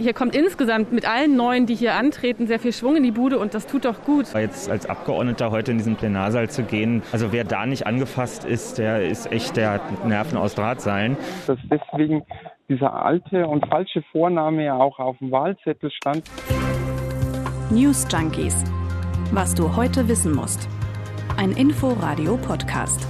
Hier 0.00 0.14
kommt 0.14 0.34
insgesamt 0.34 0.92
mit 0.92 1.06
allen 1.06 1.36
Neuen, 1.36 1.66
die 1.66 1.74
hier 1.74 1.94
antreten, 1.94 2.46
sehr 2.46 2.58
viel 2.58 2.72
Schwung 2.72 2.96
in 2.96 3.02
die 3.02 3.10
Bude 3.10 3.38
und 3.38 3.52
das 3.52 3.66
tut 3.66 3.84
doch 3.84 4.02
gut. 4.02 4.32
Jetzt 4.32 4.70
als 4.70 4.86
Abgeordneter 4.86 5.50
heute 5.50 5.72
in 5.72 5.76
diesen 5.76 5.96
Plenarsaal 5.96 6.48
zu 6.48 6.62
gehen, 6.62 7.02
also 7.12 7.32
wer 7.32 7.44
da 7.44 7.66
nicht 7.66 7.86
angefasst 7.86 8.46
ist, 8.46 8.78
der 8.78 9.06
ist 9.06 9.30
echt, 9.30 9.58
der 9.58 9.72
hat 9.72 10.06
Nerven 10.06 10.38
aus 10.38 10.54
Drahtseilen. 10.54 11.18
Dass 11.46 11.58
deswegen 11.70 12.22
dieser 12.70 12.94
alte 12.94 13.46
und 13.46 13.66
falsche 13.66 14.02
Vorname 14.10 14.64
ja 14.64 14.74
auch 14.74 14.98
auf 14.98 15.18
dem 15.18 15.30
Wahlzettel 15.30 15.90
stand. 15.90 16.22
News 17.70 18.06
Junkies. 18.10 18.64
Was 19.32 19.54
du 19.54 19.76
heute 19.76 20.08
wissen 20.08 20.34
musst. 20.34 20.66
Ein 21.36 21.52
Info-Radio-Podcast. 21.52 23.06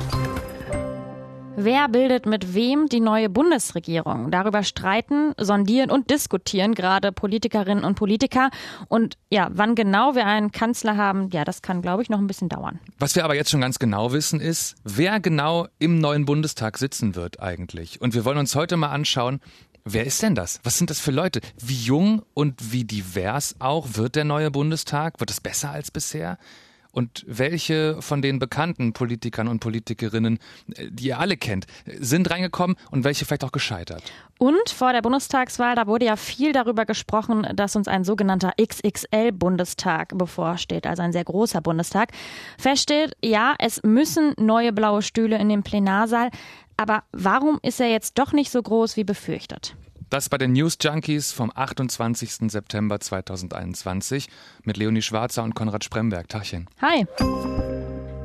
Wer 1.63 1.89
bildet 1.89 2.25
mit 2.25 2.55
wem 2.55 2.87
die 2.87 3.01
neue 3.01 3.29
Bundesregierung? 3.29 4.31
Darüber 4.31 4.63
streiten, 4.63 5.35
sondieren 5.39 5.91
und 5.91 6.09
diskutieren 6.09 6.75
gerade 6.75 7.13
Politikerinnen 7.13 7.85
und 7.85 7.97
Politiker. 7.97 8.49
Und 8.89 9.19
ja, 9.29 9.51
wann 9.53 9.75
genau 9.75 10.15
wir 10.15 10.25
einen 10.25 10.53
Kanzler 10.53 10.97
haben, 10.97 11.29
ja, 11.35 11.45
das 11.45 11.61
kann, 11.61 11.83
glaube 11.83 12.03
ich, 12.03 12.09
noch 12.09 12.19
ein 12.19 12.27
bisschen 12.27 12.49
dauern. 12.49 12.79
Was 12.99 13.15
wir 13.15 13.27
aber 13.27 13.35
jetzt 13.35 13.51
schon 13.51 13.61
ganz 13.61 13.79
genau 13.79 14.11
wissen, 14.11 14.41
ist, 14.41 14.77
wer 14.85 15.21
genau 15.21 15.69
im 15.79 15.99
neuen 15.99 16.25
Bundestag 16.25 16.79
sitzen 16.79 17.15
wird 17.15 17.41
eigentlich. 17.41 18.01
Und 18.01 18.15
wir 18.15 18.25
wollen 18.25 18.39
uns 18.39 18.55
heute 18.55 18.79
mal 18.79 18.89
anschauen, 18.89 19.41
Wer 19.85 20.05
ist 20.05 20.23
denn 20.23 20.35
das? 20.35 20.61
Was 20.63 20.77
sind 20.77 20.91
das 20.91 21.01
für 21.01 21.11
Leute? 21.11 21.41
Wie 21.59 21.75
jung 21.75 22.23
und 22.35 22.73
wie 22.73 22.85
divers 22.85 23.57
auch 23.61 23.89
wird 23.95 24.15
der 24.15 24.25
neue 24.25 24.51
Bundestag? 24.51 25.21
Wird 25.21 25.31
es 25.31 25.41
besser 25.41 25.71
als 25.71 25.91
bisher? 25.91 26.39
Und 26.93 27.25
welche 27.27 28.01
von 28.01 28.23
den 28.23 28.39
bekannten 28.39 28.93
Politikern 28.93 29.49
und 29.49 29.61
Politikerinnen, 29.61 30.39
äh, 30.75 30.89
die 30.91 31.09
ihr 31.09 31.19
alle 31.19 31.37
kennt, 31.37 31.67
sind 31.99 32.31
reingekommen 32.31 32.77
und 32.91 33.05
welche 33.05 33.25
vielleicht 33.25 33.45
auch 33.45 33.53
gescheitert? 33.53 34.03
Und 34.39 34.71
vor 34.71 34.93
der 34.93 35.03
Bundestagswahl, 35.03 35.75
da 35.75 35.87
wurde 35.87 36.07
ja 36.07 36.17
viel 36.17 36.53
darüber 36.53 36.87
gesprochen, 36.87 37.47
dass 37.55 37.77
uns 37.77 37.89
ein 37.89 38.05
sogenannter 38.05 38.53
XXL-Bundestag 38.61 40.17
bevorsteht, 40.17 40.87
also 40.87 41.03
ein 41.03 41.13
sehr 41.13 41.25
großer 41.25 41.61
Bundestag. 41.61 42.11
Feststeht, 42.59 43.17
ja, 43.23 43.55
es 43.59 43.83
müssen 43.83 44.35
neue 44.39 44.73
blaue 44.73 45.03
Stühle 45.03 45.39
in 45.39 45.49
den 45.49 45.63
Plenarsaal. 45.63 46.31
Aber 46.77 47.03
warum 47.13 47.59
ist 47.63 47.81
er 47.81 47.91
jetzt 47.91 48.19
doch 48.19 48.33
nicht 48.33 48.51
so 48.51 48.63
groß 48.63 48.97
wie 48.97 49.05
befürchtet? 49.05 49.77
Das 50.11 50.29
bei 50.29 50.39
den 50.39 50.55
News 50.55 50.77
Junkies 50.83 51.31
vom 51.31 51.53
28. 51.55 52.51
September 52.51 52.99
2021 52.99 54.29
mit 54.65 54.77
Leonie 54.77 55.03
Schwarzer 55.03 55.45
und 55.45 55.55
Konrad 55.55 55.85
Spremberg. 55.85 56.29
Tachchen. 56.29 56.67
Hi. 56.83 57.07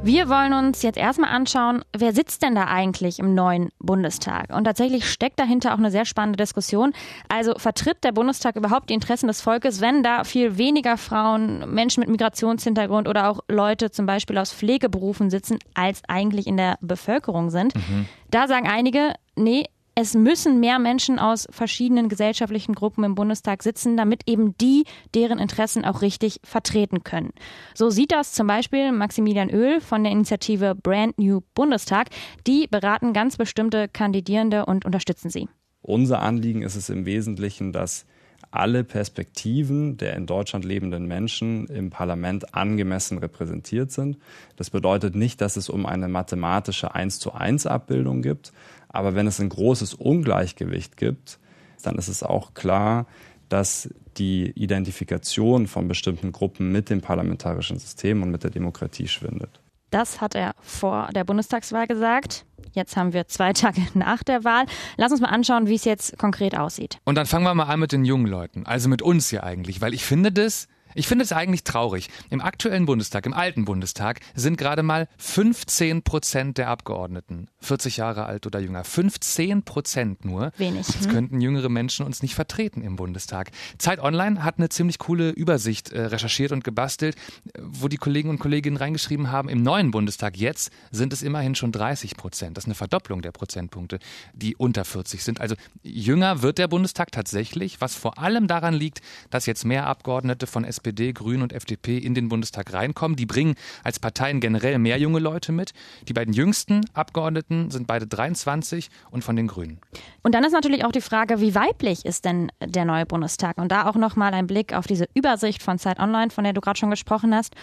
Wir 0.02 0.28
wollen 0.28 0.54
uns 0.54 0.82
jetzt 0.82 0.98
erstmal 0.98 1.30
anschauen, 1.30 1.86
wer 1.96 2.12
sitzt 2.14 2.42
denn 2.42 2.56
da 2.56 2.66
eigentlich 2.66 3.20
im 3.20 3.36
neuen 3.36 3.70
Bundestag? 3.78 4.50
Und 4.50 4.64
tatsächlich 4.64 5.08
steckt 5.08 5.40
dahinter 5.40 5.76
auch 5.76 5.78
eine 5.78 5.92
sehr 5.92 6.06
spannende 6.06 6.38
Diskussion. 6.38 6.92
Also 7.30 7.54
vertritt 7.58 8.04
der 8.04 8.14
Bundestag 8.14 8.56
überhaupt 8.56 8.90
die 8.90 8.96
Interessen 8.96 9.28
des 9.28 9.42
Volkes, 9.42 9.80
wenn 9.80 10.02
da 10.02 10.24
viel 10.24 10.58
weniger 10.58 10.98
Frauen, 10.98 11.72
Menschen 11.72 12.02
mit 12.02 12.10
Migrationshintergrund 12.10 13.08
oder 13.08 13.30
auch 13.30 13.42
Leute 13.48 13.92
zum 13.92 14.08
Beispiel 14.08 14.40
aus 14.40 14.52
Pflegeberufen 14.52 15.30
sitzen, 15.30 15.60
als 15.76 16.02
eigentlich 16.08 16.48
in 16.48 16.58
der 16.58 16.80
Bevölkerung 16.82 17.52
sind? 17.52 17.76
Mhm. 17.76 18.08
Da 18.32 18.48
sagen 18.48 18.68
einige, 18.68 19.14
nee, 19.36 19.66
es 19.96 20.14
müssen 20.14 20.60
mehr 20.60 20.78
Menschen 20.78 21.20
aus 21.20 21.48
verschiedenen 21.50 22.10
gesellschaftlichen 22.10 22.76
Gruppen 22.76 23.06
im 23.06 23.16
Bundestag 23.16 23.64
sitzen, 23.64 23.96
damit 23.96 24.24
eben 24.28 24.58
die 24.58 24.84
deren 25.14 25.40
Interessen 25.40 25.86
auch 25.86 26.02
richtig 26.02 26.42
vertreten 26.44 27.04
können. 27.04 27.32
So 27.74 27.90
sieht 27.90 28.12
das 28.12 28.34
zum 28.34 28.46
Beispiel 28.46 28.92
Maximilian 28.92 29.50
Öl 29.50 29.80
von 29.80 30.04
der 30.04 30.12
Initiative 30.12 30.76
Brand 30.76 31.18
New 31.18 31.42
Bundestag. 31.54 32.10
Die 32.46 32.68
beraten 32.68 33.14
ganz 33.14 33.38
bestimmte 33.38 33.88
Kandidierende 33.88 34.66
und 34.66 34.84
unterstützen 34.84 35.30
sie. 35.30 35.48
Unser 35.82 36.22
Anliegen 36.22 36.62
ist 36.62 36.76
es 36.76 36.90
im 36.90 37.06
Wesentlichen, 37.06 37.72
dass 37.72 38.06
alle 38.52 38.84
Perspektiven 38.84 39.98
der 39.98 40.16
in 40.16 40.26
Deutschland 40.26 40.66
lebenden 40.66 41.06
Menschen 41.06 41.68
im 41.68 41.90
Parlament 41.90 42.54
angemessen 42.54 43.18
repräsentiert 43.18 43.92
sind. 43.92 44.18
Das 44.56 44.70
bedeutet 44.70 45.16
nicht, 45.16 45.42
dass 45.42 45.58
es 45.58 45.70
um 45.70 45.86
eine 45.86 46.08
mathematische 46.08 46.96
1 46.96 47.20
zu 47.20 47.34
1 47.34 47.68
Abbildung 47.68 48.22
gibt, 48.22 48.54
aber 48.96 49.16
wenn 49.16 49.28
es 49.28 49.40
ein 49.40 49.50
großes 49.50 49.94
Ungleichgewicht 49.94 50.98
gibt, 50.98 51.40
dann 51.84 51.96
ist 51.96 52.08
es 52.08 52.24
auch 52.24 52.54
klar, 52.54 53.06
dass 53.50 53.90
die 54.18 54.52
Identifikation 54.52 55.68
von 55.68 55.88
bestimmten 55.88 56.32
Gruppen 56.32 56.72
mit 56.72 56.90
dem 56.90 57.02
parlamentarischen 57.02 57.78
System 57.78 58.24
und 58.24 58.32
mit 58.32 58.44
der 58.44 58.52
Demokratie 58.52 59.08
schwindet. 59.08 59.60
Das 59.92 60.20
hat 60.20 60.36
er 60.36 60.56
vor 60.62 61.10
der 61.14 61.24
Bundestagswahl 61.24 61.88
gesagt. 61.88 62.46
Jetzt 62.74 62.98
haben 62.98 63.14
wir 63.14 63.28
zwei 63.28 63.54
Tage 63.54 63.82
nach 63.94 64.24
der 64.24 64.44
Wahl. 64.44 64.66
Lass 64.98 65.12
uns 65.12 65.22
mal 65.22 65.30
anschauen, 65.30 65.68
wie 65.68 65.76
es 65.76 65.86
jetzt 65.86 66.18
konkret 66.18 66.58
aussieht. 66.58 66.98
Und 67.06 67.16
dann 67.16 67.26
fangen 67.26 67.46
wir 67.46 67.54
mal 67.54 67.66
an 67.66 67.80
mit 67.80 67.92
den 67.92 68.06
jungen 68.06 68.28
Leuten, 68.28 68.66
also 68.66 68.90
mit 68.90 69.02
uns 69.02 69.30
hier 69.30 69.44
eigentlich, 69.44 69.82
weil 69.82 69.94
ich 69.94 70.04
finde 70.04 70.32
das 70.32 70.68
ich 70.96 71.08
finde 71.08 71.24
es 71.24 71.32
eigentlich 71.32 71.64
traurig. 71.64 72.10
Im 72.30 72.42
aktuellen 72.42 72.86
Bundestag, 72.86 73.26
im 73.26 73.34
alten 73.34 73.66
Bundestag, 73.66 74.22
sind 74.34 74.58
gerade 74.58 74.82
mal 74.82 75.08
15 75.18 76.02
Prozent 76.02 76.58
der 76.58 76.70
Abgeordneten 76.70 77.48
40 77.60 77.98
Jahre 77.98 78.26
alt 78.26 78.46
oder 78.46 78.60
jünger. 78.60 78.84
15 78.84 79.64
Prozent 79.64 80.24
nur. 80.24 80.52
Wenig. 80.58 80.88
Jetzt 80.88 81.08
mhm. 81.08 81.12
könnten 81.12 81.42
jüngere 81.42 81.70
Menschen 81.70 82.06
uns 82.06 82.22
nicht 82.22 82.34
vertreten 82.34 82.82
im 82.82 82.96
Bundestag. 82.96 83.52
Zeit 83.78 84.00
Online 84.00 84.44
hat 84.44 84.58
eine 84.58 84.70
ziemlich 84.70 85.00
coole 85.00 85.32
Übersicht 85.32 85.92
äh, 85.92 86.06
recherchiert 86.06 86.52
und 86.52 86.64
gebastelt, 86.64 87.16
wo 87.60 87.88
die 87.88 87.98
Kollegen 87.98 88.30
und 88.30 88.40
Kolleginnen 88.40 88.78
reingeschrieben 88.78 89.32
haben, 89.32 89.50
im 89.50 89.62
neuen 89.62 89.92
Bundestag 89.92 90.38
jetzt 90.38 90.72
sind 90.92 91.12
es 91.12 91.24
immerhin 91.24 91.56
schon 91.56 91.72
30 91.72 92.16
Prozent. 92.16 92.56
Das 92.56 92.64
ist 92.64 92.68
eine 92.68 92.76
Verdopplung 92.76 93.22
der 93.22 93.32
Prozentpunkte, 93.32 94.00
die 94.34 94.56
unter 94.56 94.86
40 94.86 95.24
sind. 95.24 95.42
Also 95.42 95.56
jünger 95.84 96.42
wird 96.42 96.58
der 96.58 96.68
Bundestag 96.68 97.12
tatsächlich, 97.12 97.82
was 97.82 97.96
vor 97.96 98.18
allem 98.18 98.48
daran 98.48 98.74
liegt, 98.74 99.02
dass 99.30 99.46
jetzt 99.46 99.66
mehr 99.66 99.88
Abgeordnete 99.88 100.48
von 100.48 100.64
SPD 100.64 100.85
SPD, 100.86 101.14
Grünen 101.14 101.42
und 101.42 101.52
FDP 101.52 101.98
in 101.98 102.14
den 102.14 102.30
Bundestag 102.30 102.72
reinkommen. 102.72 103.16
Die 103.16 103.26
bringen 103.26 103.56
als 103.84 104.00
Parteien 104.00 104.40
generell 104.40 104.78
mehr 104.78 105.00
junge 105.00 105.18
Leute 105.18 105.52
mit. 105.52 105.74
Die 106.08 106.14
beiden 106.14 106.32
jüngsten 106.32 106.82
Abgeordneten 106.94 107.72
sind 107.72 107.88
beide 107.88 108.06
23 108.06 108.90
und 109.10 109.24
von 109.24 109.36
den 109.36 109.48
Grünen. 109.48 109.80
Und 110.22 110.36
dann 110.36 110.44
ist 110.44 110.52
natürlich 110.52 110.86
auch 110.86 110.92
die 110.92 111.02
Frage, 111.02 111.42
wie 111.42 111.56
weiblich 111.56 112.06
ist 112.06 112.26
denn 112.26 112.52
der 112.64 112.86
neue 112.86 113.08
Bundestag? 113.08 113.58
Und 113.58 113.72
da 113.72 113.90
auch 113.90 113.96
nochmal 113.96 114.34
ein 114.36 114.46
Blick 114.46 114.74
auf 114.74 114.86
diese 114.86 115.08
Übersicht 115.16 115.64
von 115.64 115.80
Zeit 115.80 116.00
Online, 116.00 116.30
von 116.30 116.44
der 116.44 116.54
du 116.54 116.62
gerade 116.62 116.78
schon 116.78 116.92
gesprochen 116.92 117.34
hast. 117.34 117.56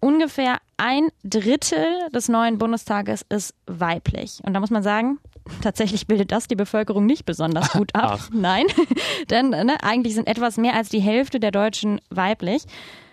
Ungefähr 0.00 0.56
ein 0.78 1.08
Drittel 1.22 1.86
des 2.14 2.30
neuen 2.30 2.56
Bundestages 2.56 3.26
ist 3.28 3.54
weiblich. 3.66 4.40
Und 4.42 4.54
da 4.54 4.60
muss 4.60 4.70
man 4.70 4.82
sagen, 4.82 5.18
tatsächlich 5.62 6.06
bildet 6.06 6.32
das 6.32 6.48
die 6.48 6.56
Bevölkerung 6.56 7.06
nicht 7.06 7.24
besonders 7.24 7.70
gut 7.72 7.94
ab. 7.94 8.18
Ach. 8.20 8.30
Nein, 8.32 8.66
denn 9.30 9.50
ne, 9.50 9.82
eigentlich 9.82 10.14
sind 10.14 10.28
etwas 10.28 10.56
mehr 10.56 10.74
als 10.74 10.88
die 10.88 11.00
Hälfte 11.00 11.40
der 11.40 11.50
Deutschen 11.50 12.00
weiblich. 12.10 12.64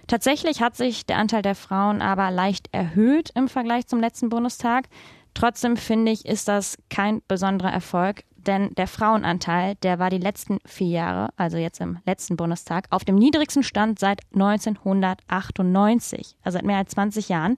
Tatsächlich 0.07 0.61
hat 0.61 0.77
sich 0.77 1.05
der 1.05 1.17
Anteil 1.17 1.41
der 1.41 1.55
Frauen 1.55 2.01
aber 2.01 2.31
leicht 2.31 2.69
erhöht 2.71 3.31
im 3.35 3.49
Vergleich 3.49 3.87
zum 3.87 3.99
letzten 3.99 4.29
Bundestag. 4.29 4.87
Trotzdem 5.33 5.77
finde 5.77 6.11
ich, 6.11 6.25
ist 6.25 6.47
das 6.47 6.77
kein 6.89 7.21
besonderer 7.27 7.71
Erfolg, 7.71 8.23
denn 8.47 8.73
der 8.75 8.87
Frauenanteil, 8.87 9.75
der 9.83 9.99
war 9.99 10.09
die 10.09 10.17
letzten 10.17 10.59
vier 10.65 10.87
Jahre, 10.87 11.29
also 11.35 11.57
jetzt 11.57 11.81
im 11.81 11.99
letzten 12.05 12.37
Bundestag, 12.37 12.85
auf 12.89 13.03
dem 13.03 13.15
niedrigsten 13.15 13.63
Stand 13.63 13.99
seit 13.99 14.21
1998, 14.33 16.37
also 16.41 16.57
seit 16.57 16.65
mehr 16.65 16.77
als 16.77 16.91
20 16.91 17.29
Jahren. 17.29 17.57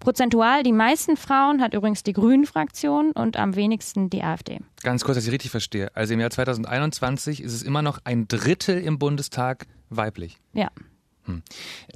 Prozentual 0.00 0.62
die 0.62 0.72
meisten 0.72 1.16
Frauen 1.16 1.60
hat 1.60 1.74
übrigens 1.74 2.02
die 2.02 2.12
Grünen-Fraktion 2.12 3.12
und 3.12 3.36
am 3.36 3.56
wenigsten 3.56 4.10
die 4.10 4.22
AfD. 4.22 4.60
Ganz 4.82 5.04
kurz, 5.04 5.16
dass 5.16 5.26
ich 5.26 5.32
richtig 5.32 5.50
verstehe. 5.50 5.94
Also 5.94 6.14
im 6.14 6.20
Jahr 6.20 6.30
2021 6.30 7.42
ist 7.42 7.52
es 7.52 7.62
immer 7.62 7.82
noch 7.82 7.98
ein 8.04 8.28
Drittel 8.28 8.78
im 8.78 8.98
Bundestag 8.98 9.66
weiblich. 9.90 10.38
Ja. 10.52 10.68
Hm. 11.24 11.42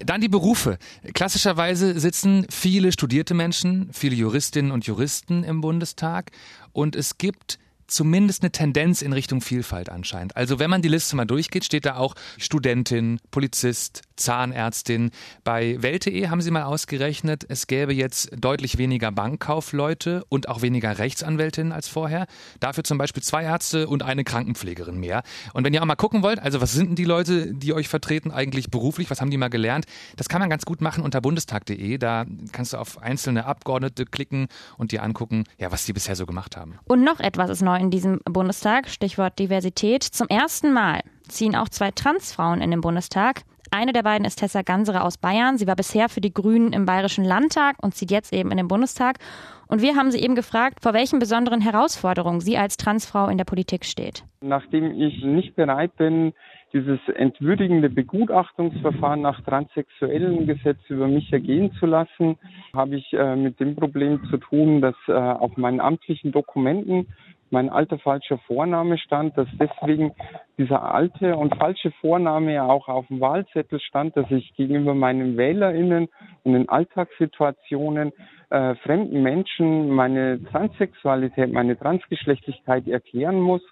Dann 0.04 0.20
die 0.20 0.28
Berufe. 0.28 0.78
Klassischerweise 1.14 1.98
sitzen 1.98 2.46
viele 2.50 2.92
studierte 2.92 3.34
Menschen, 3.34 3.88
viele 3.92 4.14
Juristinnen 4.14 4.72
und 4.72 4.86
Juristen 4.86 5.42
im 5.42 5.60
Bundestag 5.60 6.30
und 6.72 6.96
es 6.96 7.18
gibt 7.18 7.58
zumindest 7.92 8.42
eine 8.42 8.50
Tendenz 8.50 9.02
in 9.02 9.12
Richtung 9.12 9.40
Vielfalt 9.40 9.90
anscheinend. 9.90 10.36
Also 10.36 10.58
wenn 10.58 10.70
man 10.70 10.82
die 10.82 10.88
Liste 10.88 11.14
mal 11.16 11.24
durchgeht, 11.24 11.64
steht 11.64 11.84
da 11.84 11.96
auch 11.96 12.14
Studentin, 12.38 13.20
Polizist, 13.30 14.02
Zahnärztin. 14.16 15.10
Bei 15.44 15.80
Welt.de 15.82 16.28
haben 16.28 16.40
sie 16.40 16.50
mal 16.50 16.62
ausgerechnet, 16.62 17.44
es 17.48 17.66
gäbe 17.66 17.92
jetzt 17.92 18.30
deutlich 18.38 18.78
weniger 18.78 19.12
Bankkaufleute 19.12 20.24
und 20.28 20.48
auch 20.48 20.62
weniger 20.62 20.98
Rechtsanwältinnen 20.98 21.72
als 21.72 21.88
vorher. 21.88 22.26
Dafür 22.60 22.84
zum 22.84 22.98
Beispiel 22.98 23.22
zwei 23.22 23.44
Ärzte 23.44 23.88
und 23.88 24.02
eine 24.02 24.24
Krankenpflegerin 24.24 24.98
mehr. 24.98 25.22
Und 25.52 25.64
wenn 25.64 25.74
ihr 25.74 25.82
auch 25.82 25.86
mal 25.86 25.96
gucken 25.96 26.22
wollt, 26.22 26.38
also 26.38 26.60
was 26.60 26.72
sind 26.72 26.88
denn 26.88 26.96
die 26.96 27.04
Leute, 27.04 27.52
die 27.54 27.74
euch 27.74 27.88
vertreten 27.88 28.30
eigentlich 28.30 28.70
beruflich? 28.70 29.10
Was 29.10 29.20
haben 29.20 29.30
die 29.30 29.36
mal 29.36 29.48
gelernt? 29.48 29.86
Das 30.16 30.28
kann 30.28 30.40
man 30.40 30.50
ganz 30.50 30.64
gut 30.64 30.80
machen 30.80 31.04
unter 31.04 31.20
bundestag.de. 31.20 31.98
Da 31.98 32.24
kannst 32.52 32.72
du 32.72 32.78
auf 32.78 33.02
einzelne 33.02 33.44
Abgeordnete 33.44 34.06
klicken 34.06 34.48
und 34.78 34.92
dir 34.92 35.02
angucken, 35.02 35.44
ja, 35.58 35.70
was 35.72 35.84
die 35.84 35.92
bisher 35.92 36.16
so 36.16 36.26
gemacht 36.26 36.56
haben. 36.56 36.78
Und 36.84 37.04
noch 37.04 37.20
etwas 37.20 37.50
ist 37.50 37.62
neu 37.62 37.81
in 37.82 37.90
diesem 37.90 38.20
Bundestag, 38.24 38.88
Stichwort 38.88 39.40
Diversität. 39.40 40.04
Zum 40.04 40.28
ersten 40.28 40.72
Mal 40.72 41.00
ziehen 41.26 41.56
auch 41.56 41.68
zwei 41.68 41.90
Transfrauen 41.90 42.60
in 42.60 42.70
den 42.70 42.80
Bundestag. 42.80 43.42
Eine 43.72 43.92
der 43.92 44.04
beiden 44.04 44.24
ist 44.24 44.36
Tessa 44.36 44.62
Ganserer 44.62 45.04
aus 45.04 45.18
Bayern. 45.18 45.58
Sie 45.58 45.66
war 45.66 45.74
bisher 45.74 46.08
für 46.08 46.20
die 46.20 46.32
Grünen 46.32 46.72
im 46.72 46.84
Bayerischen 46.84 47.24
Landtag 47.24 47.76
und 47.82 47.94
zieht 47.94 48.12
jetzt 48.12 48.32
eben 48.32 48.52
in 48.52 48.56
den 48.56 48.68
Bundestag. 48.68 49.18
Und 49.66 49.82
wir 49.82 49.96
haben 49.96 50.12
sie 50.12 50.20
eben 50.20 50.36
gefragt, 50.36 50.78
vor 50.82 50.92
welchen 50.92 51.18
besonderen 51.18 51.60
Herausforderungen 51.60 52.40
sie 52.40 52.56
als 52.56 52.76
Transfrau 52.76 53.28
in 53.28 53.38
der 53.38 53.44
Politik 53.44 53.84
steht. 53.84 54.22
Nachdem 54.42 55.00
ich 55.00 55.24
nicht 55.24 55.56
bereit 55.56 55.96
bin, 55.96 56.34
dieses 56.72 57.00
entwürdigende 57.14 57.90
Begutachtungsverfahren 57.90 59.20
nach 59.20 59.40
transsexuellen 59.42 60.46
Gesetz 60.46 60.78
über 60.88 61.08
mich 61.08 61.32
ergehen 61.32 61.72
zu 61.78 61.86
lassen, 61.86 62.36
habe 62.72 62.96
ich 62.96 63.12
äh, 63.12 63.36
mit 63.36 63.60
dem 63.60 63.76
Problem 63.76 64.20
zu 64.30 64.38
tun, 64.38 64.80
dass 64.80 64.94
äh, 65.08 65.12
auf 65.12 65.56
meinen 65.56 65.80
amtlichen 65.80 66.32
Dokumenten 66.32 67.08
mein 67.52 67.68
alter 67.68 67.98
falscher 67.98 68.38
Vorname 68.46 68.98
stand, 68.98 69.36
dass 69.36 69.46
deswegen 69.60 70.12
dieser 70.58 70.82
alte 70.82 71.36
und 71.36 71.54
falsche 71.56 71.92
Vorname 72.00 72.54
ja 72.54 72.64
auch 72.66 72.88
auf 72.88 73.06
dem 73.08 73.20
Wahlzettel 73.20 73.78
stand, 73.78 74.16
dass 74.16 74.30
ich 74.30 74.54
gegenüber 74.56 74.94
meinen 74.94 75.36
WählerInnen 75.36 76.08
und 76.44 76.54
in 76.54 76.68
Alltagssituationen 76.68 78.12
äh, 78.52 78.74
fremden 78.76 79.22
Menschen 79.22 79.88
meine 79.88 80.42
Transsexualität, 80.44 81.52
meine 81.52 81.78
Transgeschlechtlichkeit 81.78 82.86
erklären 82.86 83.40
muss. 83.40 83.62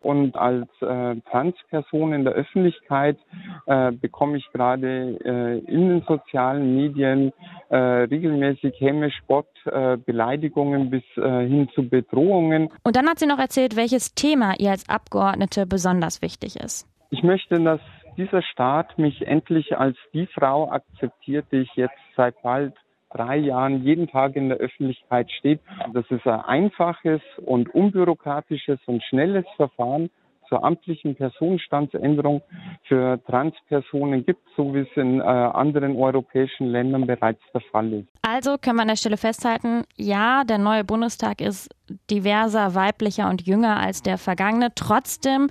Und 0.00 0.36
als 0.36 0.68
äh, 0.80 1.16
Transperson 1.30 2.12
in 2.12 2.24
der 2.24 2.34
Öffentlichkeit 2.34 3.18
äh, 3.66 3.90
bekomme 3.90 4.36
ich 4.36 4.48
gerade 4.52 5.18
äh, 5.24 5.58
in 5.58 5.88
den 5.88 6.02
sozialen 6.02 6.76
Medien 6.76 7.32
äh, 7.68 7.76
regelmäßig 7.76 8.74
Häme, 8.78 9.10
Spott, 9.10 9.48
äh, 9.64 9.96
Beleidigungen 9.96 10.90
bis 10.90 11.02
äh, 11.16 11.46
hin 11.46 11.68
zu 11.74 11.88
Bedrohungen. 11.88 12.70
Und 12.84 12.94
dann 12.94 13.08
hat 13.08 13.18
sie 13.18 13.26
noch 13.26 13.40
erzählt, 13.40 13.76
welches 13.76 14.14
Thema 14.14 14.54
ihr 14.58 14.70
als 14.70 14.88
Abgeordnete 14.88 15.66
besonders 15.66 16.22
wichtig 16.22 16.56
ist. 16.56 16.86
Ich 17.10 17.24
möchte, 17.24 17.60
dass 17.60 17.80
dieser 18.16 18.42
Staat 18.42 18.98
mich 18.98 19.26
endlich 19.26 19.76
als 19.76 19.96
die 20.12 20.26
Frau 20.26 20.70
akzeptiert, 20.70 21.46
die 21.50 21.58
ich 21.58 21.74
jetzt 21.74 21.98
seit 22.16 22.40
bald 22.42 22.74
drei 23.10 23.36
Jahren 23.36 23.82
jeden 23.82 24.08
Tag 24.08 24.36
in 24.36 24.48
der 24.48 24.58
Öffentlichkeit 24.58 25.30
steht, 25.32 25.60
dass 25.92 26.04
es 26.10 26.24
ein 26.24 26.40
einfaches 26.40 27.20
und 27.44 27.74
unbürokratisches 27.74 28.78
und 28.86 29.02
schnelles 29.04 29.44
Verfahren 29.56 30.10
zur 30.48 30.64
amtlichen 30.64 31.14
Personenstandsänderung 31.14 32.42
für 32.84 33.22
Transpersonen 33.26 34.24
gibt, 34.24 34.42
so 34.56 34.74
wie 34.74 34.80
es 34.80 34.88
in 34.96 35.20
äh, 35.20 35.22
anderen 35.22 35.96
europäischen 35.96 36.68
Ländern 36.68 37.06
bereits 37.06 37.40
der 37.52 37.60
Fall 37.70 37.92
ist. 37.92 38.08
Also 38.22 38.56
können 38.58 38.76
wir 38.76 38.82
an 38.82 38.88
der 38.88 38.96
Stelle 38.96 39.16
festhalten, 39.16 39.84
ja, 39.96 40.44
der 40.44 40.58
neue 40.58 40.84
Bundestag 40.84 41.40
ist 41.40 41.68
diverser, 42.10 42.74
weiblicher 42.74 43.28
und 43.28 43.46
jünger 43.46 43.78
als 43.78 44.02
der 44.02 44.18
vergangene. 44.18 44.68
Trotzdem, 44.74 45.48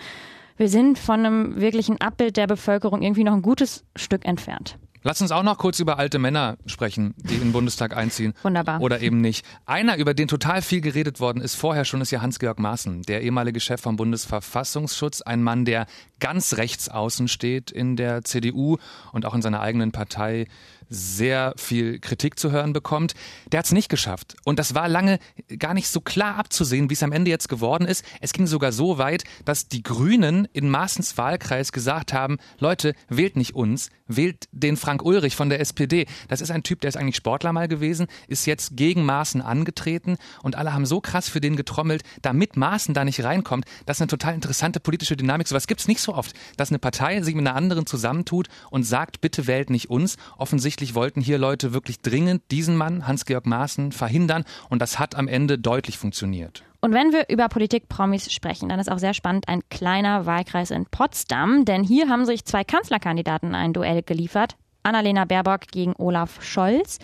wir 0.57 0.67
sind 0.67 0.97
von 0.97 1.25
einem 1.25 1.61
wirklichen 1.61 2.01
Abbild 2.01 2.37
der 2.37 2.47
Bevölkerung 2.47 3.01
irgendwie 3.01 3.23
noch 3.23 3.33
ein 3.33 3.41
gutes 3.41 3.85
Stück 3.95 4.25
entfernt. 4.25 4.79
Lass 5.03 5.21
uns 5.21 5.31
auch 5.31 5.43
noch 5.43 5.57
kurz 5.57 5.79
über 5.79 5.99
alte 5.99 6.19
Männer 6.19 6.57
sprechen, 6.65 7.13
die 7.17 7.35
in 7.35 7.41
den 7.41 7.51
Bundestag 7.51 7.95
einziehen. 7.95 8.33
Wunderbar. 8.43 8.81
Oder 8.81 9.01
eben 9.01 9.21
nicht. 9.21 9.45
Einer, 9.65 9.97
über 9.97 10.13
den 10.13 10.27
total 10.27 10.61
viel 10.61 10.81
geredet 10.81 11.19
worden 11.19 11.41
ist 11.41 11.55
vorher 11.55 11.85
schon, 11.85 12.01
ist 12.01 12.11
ja 12.11 12.21
Hans-Georg 12.21 12.59
Maaßen, 12.59 13.03
der 13.03 13.21
ehemalige 13.21 13.59
Chef 13.59 13.79
vom 13.81 13.95
Bundesverfassungsschutz. 13.95 15.21
Ein 15.21 15.43
Mann, 15.43 15.65
der 15.65 15.85
ganz 16.19 16.57
rechts 16.57 16.89
außen 16.89 17.27
steht 17.27 17.71
in 17.71 17.95
der 17.95 18.23
CDU 18.23 18.77
und 19.11 19.25
auch 19.25 19.33
in 19.33 19.41
seiner 19.41 19.61
eigenen 19.61 19.91
Partei 19.91 20.47
sehr 20.89 21.53
viel 21.57 21.99
Kritik 21.99 22.39
zu 22.39 22.51
hören 22.51 22.73
bekommt. 22.73 23.13
Der 23.51 23.59
hat 23.59 23.65
es 23.65 23.71
nicht 23.71 23.89
geschafft. 23.89 24.35
Und 24.43 24.59
das 24.59 24.75
war 24.75 24.87
lange 24.87 25.19
gar 25.59 25.73
nicht 25.73 25.89
so 25.89 26.01
klar 26.01 26.35
abzusehen, 26.37 26.89
wie 26.89 26.93
es 26.93 27.03
am 27.03 27.11
Ende 27.11 27.29
jetzt 27.29 27.49
geworden 27.49 27.85
ist. 27.85 28.05
Es 28.21 28.33
ging 28.33 28.47
sogar 28.47 28.71
so 28.71 28.97
weit, 28.97 29.23
dass 29.45 29.67
die 29.67 29.83
Grünen 29.83 30.47
in 30.53 30.69
Maaßens 30.69 31.17
Wahlkreis 31.17 31.71
gesagt 31.71 32.13
haben, 32.13 32.37
Leute, 32.59 32.93
wählt 33.09 33.35
nicht 33.35 33.55
uns, 33.55 33.89
wählt 34.07 34.47
den 34.51 34.77
Frank 34.77 35.03
Ulrich 35.03 35.35
von 35.35 35.49
der 35.49 35.59
SPD. 35.59 36.05
Das 36.27 36.41
ist 36.41 36.51
ein 36.51 36.63
Typ, 36.63 36.81
der 36.81 36.89
ist 36.89 36.97
eigentlich 36.97 37.15
Sportler 37.15 37.53
mal 37.53 37.67
gewesen, 37.67 38.07
ist 38.27 38.45
jetzt 38.45 38.75
gegen 38.75 39.05
Maaßen 39.05 39.41
angetreten 39.41 40.17
und 40.43 40.55
alle 40.55 40.73
haben 40.73 40.85
so 40.85 41.01
krass 41.01 41.29
für 41.29 41.41
den 41.41 41.55
getrommelt, 41.55 42.03
damit 42.21 42.57
Maaßen 42.57 42.93
da 42.93 43.03
nicht 43.05 43.23
reinkommt. 43.23 43.65
Das 43.85 43.97
ist 43.97 44.01
eine 44.01 44.09
total 44.09 44.33
interessante 44.33 44.79
politische 44.79 45.17
Dynamik. 45.17 45.47
Sowas 45.47 45.67
gibt 45.67 45.81
es 45.81 45.87
nicht 45.87 46.01
so 46.01 46.13
oft, 46.13 46.33
dass 46.57 46.69
eine 46.69 46.79
Partei 46.79 47.21
sich 47.21 47.35
mit 47.35 47.47
einer 47.47 47.55
anderen 47.55 47.85
zusammentut 47.85 48.47
und 48.71 48.83
sagt, 48.83 49.21
bitte 49.21 49.47
wählt 49.47 49.69
nicht 49.69 49.89
uns. 49.89 50.17
Offensichtlich 50.37 50.95
wollten 50.95 51.21
hier 51.21 51.37
Leute 51.37 51.73
wirklich 51.73 52.01
dringend 52.01 52.43
diesen 52.51 52.75
Mann, 52.75 53.07
Hans-Georg 53.07 53.45
Maaßen, 53.45 53.91
verhindern 53.91 54.43
und 54.69 54.81
das 54.81 54.99
hat 54.99 55.15
am 55.15 55.27
Ende 55.27 55.57
deutlich 55.57 55.97
funktioniert. 55.97 56.63
Und 56.79 56.93
wenn 56.93 57.11
wir 57.11 57.29
über 57.29 57.49
Politik-Promis 57.49 58.31
sprechen, 58.31 58.69
dann 58.69 58.79
ist 58.79 58.91
auch 58.91 58.99
sehr 58.99 59.13
spannend 59.13 59.47
ein 59.47 59.61
kleiner 59.69 60.25
Wahlkreis 60.25 60.71
in 60.71 60.85
Potsdam, 60.85 61.65
denn 61.65 61.83
hier 61.83 62.09
haben 62.09 62.25
sich 62.25 62.45
zwei 62.45 62.63
Kanzlerkandidaten 62.63 63.55
ein 63.55 63.73
Duell 63.73 64.03
geliefert. 64.03 64.55
Annalena 64.83 65.25
Baerbock 65.25 65.67
gegen 65.67 65.93
Olaf 65.97 66.41
Scholz. 66.43 66.99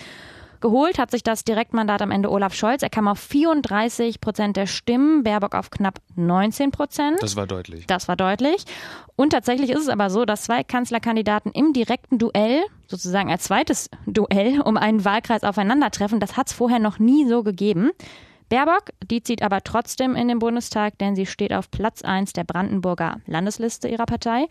Geholt 0.64 0.98
hat 0.98 1.12
sich 1.12 1.24
das 1.24 1.44
Direktmandat 1.44 2.02
am 2.02 2.10
Ende 2.10 2.32
Olaf 2.32 2.54
Scholz. 2.54 2.84
Er 2.84 2.90
kam 2.90 3.10
auf 3.10 3.20
34 3.20 4.22
Prozent 4.22 4.56
der 4.56 4.66
Stimmen, 4.66 5.24
Baerbock 5.24 5.56
auf 5.56 5.70
knapp 5.70 6.00
19 6.16 6.72
Prozent. 6.72 7.22
Das 7.22 7.36
war 7.36 7.46
deutlich. 7.46 7.86
Das 7.86 8.08
war 8.08 8.16
deutlich. 8.16 8.64
Und 9.18 9.32
tatsächlich 9.32 9.72
ist 9.72 9.82
es 9.82 9.90
aber 9.90 10.10
so, 10.10 10.24
dass 10.24 10.44
zwei 10.44 10.64
Kanzlerkandidaten 10.64 11.52
im 11.52 11.74
direkten 11.74 12.18
Duell, 12.18 12.64
sozusagen 12.88 13.30
als 13.30 13.44
zweites 13.44 13.90
Duell, 14.06 14.62
um 14.62 14.78
einen 14.78 15.04
Wahlkreis 15.04 15.44
aufeinandertreffen. 15.44 16.22
Das 16.22 16.38
hat 16.38 16.48
es 16.48 16.54
vorher 16.54 16.80
noch 16.80 16.98
nie 16.98 17.28
so 17.28 17.44
gegeben. 17.44 17.92
Baerbock, 18.54 18.92
die 19.10 19.24
zieht 19.24 19.42
aber 19.42 19.64
trotzdem 19.64 20.16
in 20.16 20.28
den 20.28 20.38
Bundestag, 20.38 21.00
denn 21.00 21.16
sie 21.16 21.26
steht 21.26 21.52
auf 21.52 21.72
Platz 21.72 22.04
1 22.04 22.34
der 22.34 22.44
Brandenburger 22.44 23.20
Landesliste 23.26 23.88
ihrer 23.88 24.06
Partei. 24.06 24.46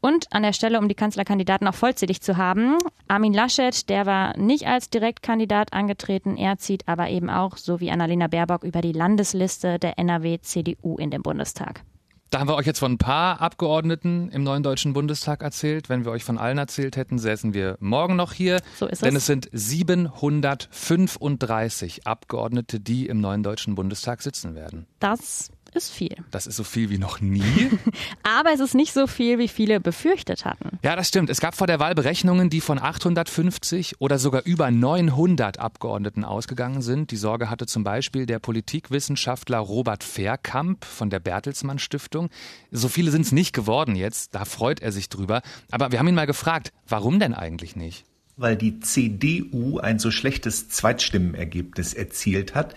Und 0.00 0.26
an 0.32 0.42
der 0.42 0.52
Stelle, 0.52 0.80
um 0.80 0.88
die 0.88 0.96
Kanzlerkandidaten 0.96 1.68
auch 1.68 1.74
vollzählig 1.76 2.20
zu 2.20 2.38
haben, 2.38 2.76
Armin 3.06 3.32
Laschet, 3.32 3.88
der 3.88 4.04
war 4.04 4.36
nicht 4.36 4.66
als 4.66 4.90
Direktkandidat 4.90 5.72
angetreten, 5.72 6.36
er 6.36 6.58
zieht 6.58 6.88
aber 6.88 7.08
eben 7.08 7.30
auch, 7.30 7.56
so 7.56 7.78
wie 7.78 7.92
Annalena 7.92 8.26
Baerbock, 8.26 8.64
über 8.64 8.80
die 8.80 8.90
Landesliste 8.90 9.78
der 9.78 9.96
NRW-CDU 9.96 10.96
in 10.96 11.12
den 11.12 11.22
Bundestag. 11.22 11.82
Da 12.30 12.40
haben 12.40 12.48
wir 12.48 12.56
euch 12.56 12.66
jetzt 12.66 12.80
von 12.80 12.90
ein 12.92 12.98
paar 12.98 13.40
Abgeordneten 13.40 14.28
im 14.30 14.42
neuen 14.42 14.64
Deutschen 14.64 14.92
Bundestag 14.92 15.42
erzählt. 15.42 15.88
Wenn 15.88 16.04
wir 16.04 16.10
euch 16.10 16.24
von 16.24 16.38
allen 16.38 16.58
erzählt 16.58 16.96
hätten, 16.96 17.18
säßen 17.18 17.54
wir 17.54 17.76
morgen 17.78 18.16
noch 18.16 18.32
hier. 18.32 18.60
So 18.76 18.86
ist 18.86 19.02
denn 19.02 19.14
es. 19.14 19.22
es 19.22 19.26
sind 19.26 19.48
735 19.52 22.04
Abgeordnete, 22.06 22.80
die 22.80 23.06
im 23.06 23.20
neuen 23.20 23.44
Deutschen 23.44 23.76
Bundestag 23.76 24.22
sitzen 24.22 24.56
werden. 24.56 24.86
Das 24.98 25.52
ist 25.76 25.92
viel. 25.92 26.16
Das 26.30 26.46
ist 26.46 26.56
so 26.56 26.64
viel 26.64 26.90
wie 26.90 26.98
noch 26.98 27.20
nie. 27.20 27.70
Aber 28.22 28.52
es 28.52 28.60
ist 28.60 28.74
nicht 28.74 28.92
so 28.92 29.06
viel, 29.06 29.38
wie 29.38 29.48
viele 29.48 29.80
befürchtet 29.80 30.44
hatten. 30.44 30.78
Ja, 30.82 30.96
das 30.96 31.08
stimmt. 31.08 31.30
Es 31.30 31.40
gab 31.40 31.54
vor 31.54 31.66
der 31.66 31.78
Wahl 31.78 31.94
Berechnungen, 31.94 32.50
die 32.50 32.60
von 32.60 32.78
850 32.78 34.00
oder 34.00 34.18
sogar 34.18 34.42
über 34.44 34.70
900 34.70 35.58
Abgeordneten 35.58 36.24
ausgegangen 36.24 36.82
sind. 36.82 37.10
Die 37.10 37.16
Sorge 37.16 37.50
hatte 37.50 37.66
zum 37.66 37.84
Beispiel 37.84 38.26
der 38.26 38.38
Politikwissenschaftler 38.38 39.58
Robert 39.58 40.02
Verkamp 40.02 40.84
von 40.84 41.10
der 41.10 41.20
Bertelsmann 41.20 41.78
Stiftung. 41.78 42.30
So 42.70 42.88
viele 42.88 43.10
sind 43.10 43.22
es 43.22 43.32
nicht 43.32 43.52
geworden 43.52 43.94
jetzt. 43.94 44.34
Da 44.34 44.44
freut 44.44 44.80
er 44.80 44.92
sich 44.92 45.08
drüber. 45.08 45.42
Aber 45.70 45.92
wir 45.92 45.98
haben 45.98 46.08
ihn 46.08 46.14
mal 46.14 46.26
gefragt, 46.26 46.72
warum 46.88 47.20
denn 47.20 47.34
eigentlich 47.34 47.76
nicht? 47.76 48.04
Weil 48.36 48.56
die 48.56 48.80
CDU 48.80 49.78
ein 49.78 49.98
so 49.98 50.10
schlechtes 50.10 50.68
Zweitstimmenergebnis 50.68 51.94
erzielt 51.94 52.54
hat. 52.54 52.74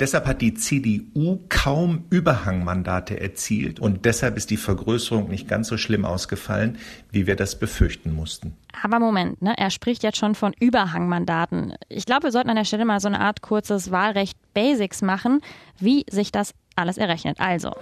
Deshalb 0.00 0.26
hat 0.26 0.40
die 0.40 0.54
CDU 0.54 1.40
kaum 1.50 2.04
Überhangmandate 2.08 3.20
erzielt 3.20 3.80
und 3.80 4.06
deshalb 4.06 4.36
ist 4.38 4.50
die 4.50 4.56
Vergrößerung 4.56 5.28
nicht 5.28 5.46
ganz 5.46 5.68
so 5.68 5.76
schlimm 5.76 6.06
ausgefallen, 6.06 6.78
wie 7.10 7.26
wir 7.26 7.36
das 7.36 7.58
befürchten 7.58 8.14
mussten. 8.14 8.56
Aber 8.82 8.98
Moment, 8.98 9.42
ne? 9.42 9.54
er 9.56 9.70
spricht 9.70 10.02
jetzt 10.02 10.16
schon 10.16 10.34
von 10.34 10.54
Überhangmandaten. 10.58 11.74
Ich 11.90 12.06
glaube, 12.06 12.24
wir 12.24 12.32
sollten 12.32 12.50
an 12.50 12.56
der 12.56 12.64
Stelle 12.64 12.86
mal 12.86 13.00
so 13.00 13.08
eine 13.08 13.20
Art 13.20 13.42
kurzes 13.42 13.90
Wahlrecht 13.90 14.38
Basics 14.54 15.02
machen, 15.02 15.40
wie 15.78 16.06
sich 16.10 16.32
das 16.32 16.54
alles 16.76 16.96
errechnet. 16.96 17.40
Also. 17.40 17.72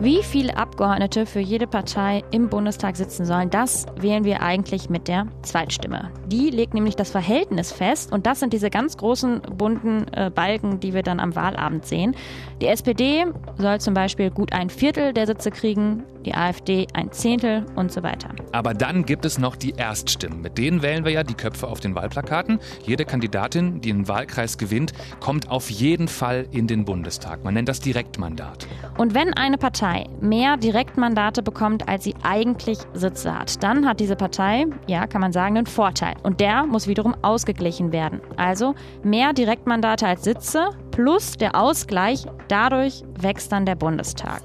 Wie 0.00 0.22
viele 0.22 0.56
Abgeordnete 0.56 1.26
für 1.26 1.40
jede 1.40 1.66
Partei 1.66 2.22
im 2.30 2.48
Bundestag 2.48 2.96
sitzen 2.96 3.26
sollen, 3.26 3.50
das 3.50 3.84
wählen 3.96 4.22
wir 4.22 4.42
eigentlich 4.42 4.88
mit 4.88 5.08
der 5.08 5.26
Zweitstimme. 5.42 6.12
Die 6.28 6.50
legt 6.50 6.72
nämlich 6.72 6.94
das 6.94 7.10
Verhältnis 7.10 7.72
fest 7.72 8.12
und 8.12 8.24
das 8.24 8.38
sind 8.38 8.52
diese 8.52 8.70
ganz 8.70 8.96
großen 8.96 9.42
bunten 9.56 10.06
äh, 10.12 10.30
Balken, 10.30 10.78
die 10.78 10.94
wir 10.94 11.02
dann 11.02 11.18
am 11.18 11.34
Wahlabend 11.34 11.84
sehen. 11.84 12.14
Die 12.60 12.68
SPD 12.68 13.26
soll 13.56 13.80
zum 13.80 13.94
Beispiel 13.94 14.30
gut 14.30 14.52
ein 14.52 14.70
Viertel 14.70 15.12
der 15.12 15.26
Sitze 15.26 15.50
kriegen, 15.50 16.04
die 16.24 16.34
AfD 16.34 16.86
ein 16.92 17.10
Zehntel 17.10 17.66
und 17.74 17.90
so 17.90 18.02
weiter. 18.04 18.28
Aber 18.52 18.74
dann 18.74 19.04
gibt 19.04 19.24
es 19.24 19.38
noch 19.38 19.56
die 19.56 19.70
Erststimmen. 19.70 20.42
Mit 20.42 20.58
denen 20.58 20.82
wählen 20.82 21.04
wir 21.04 21.12
ja 21.12 21.24
die 21.24 21.34
Köpfe 21.34 21.66
auf 21.66 21.80
den 21.80 21.94
Wahlplakaten. 21.96 22.60
Jede 22.84 23.04
Kandidatin, 23.04 23.80
die 23.80 23.90
einen 23.90 24.06
Wahlkreis 24.06 24.58
gewinnt, 24.58 24.92
kommt 25.18 25.50
auf 25.50 25.70
jeden 25.70 26.06
Fall 26.06 26.46
in 26.52 26.66
den 26.66 26.84
Bundestag. 26.84 27.42
Man 27.44 27.54
nennt 27.54 27.68
das 27.68 27.80
Direktmandat. 27.80 28.66
Und 28.96 29.14
wenn 29.14 29.32
eine 29.34 29.58
Partei 29.58 29.87
mehr 30.20 30.56
Direktmandate 30.56 31.42
bekommt, 31.42 31.88
als 31.88 32.04
sie 32.04 32.14
eigentlich 32.22 32.78
Sitze 32.94 33.38
hat, 33.38 33.62
dann 33.62 33.86
hat 33.86 34.00
diese 34.00 34.16
Partei, 34.16 34.66
ja, 34.86 35.06
kann 35.06 35.20
man 35.20 35.32
sagen, 35.32 35.56
einen 35.56 35.66
Vorteil. 35.66 36.14
Und 36.22 36.40
der 36.40 36.66
muss 36.66 36.86
wiederum 36.86 37.14
ausgeglichen 37.22 37.92
werden. 37.92 38.20
Also 38.36 38.74
mehr 39.02 39.32
Direktmandate 39.32 40.06
als 40.06 40.24
Sitze 40.24 40.70
plus 40.90 41.36
der 41.36 41.54
Ausgleich. 41.54 42.24
Dadurch 42.48 43.02
wächst 43.20 43.52
dann 43.52 43.66
der 43.66 43.76
Bundestag. 43.76 44.42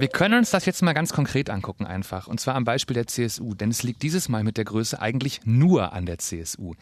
Wir 0.00 0.08
können 0.08 0.38
uns 0.38 0.48
das 0.48 0.64
jetzt 0.64 0.80
mal 0.80 0.94
ganz 0.94 1.12
konkret 1.12 1.50
angucken 1.50 1.84
einfach. 1.84 2.26
Und 2.26 2.40
zwar 2.40 2.54
am 2.54 2.64
Beispiel 2.64 2.94
der 2.94 3.06
CSU. 3.06 3.52
Denn 3.52 3.70
es 3.70 3.82
liegt 3.82 4.02
dieses 4.02 4.30
Mal 4.30 4.42
mit 4.44 4.56
der 4.56 4.64
Größe 4.64 4.98
eigentlich 4.98 5.42
nur 5.44 5.92
an 5.92 6.06
der 6.06 6.16
CSU. 6.16 6.72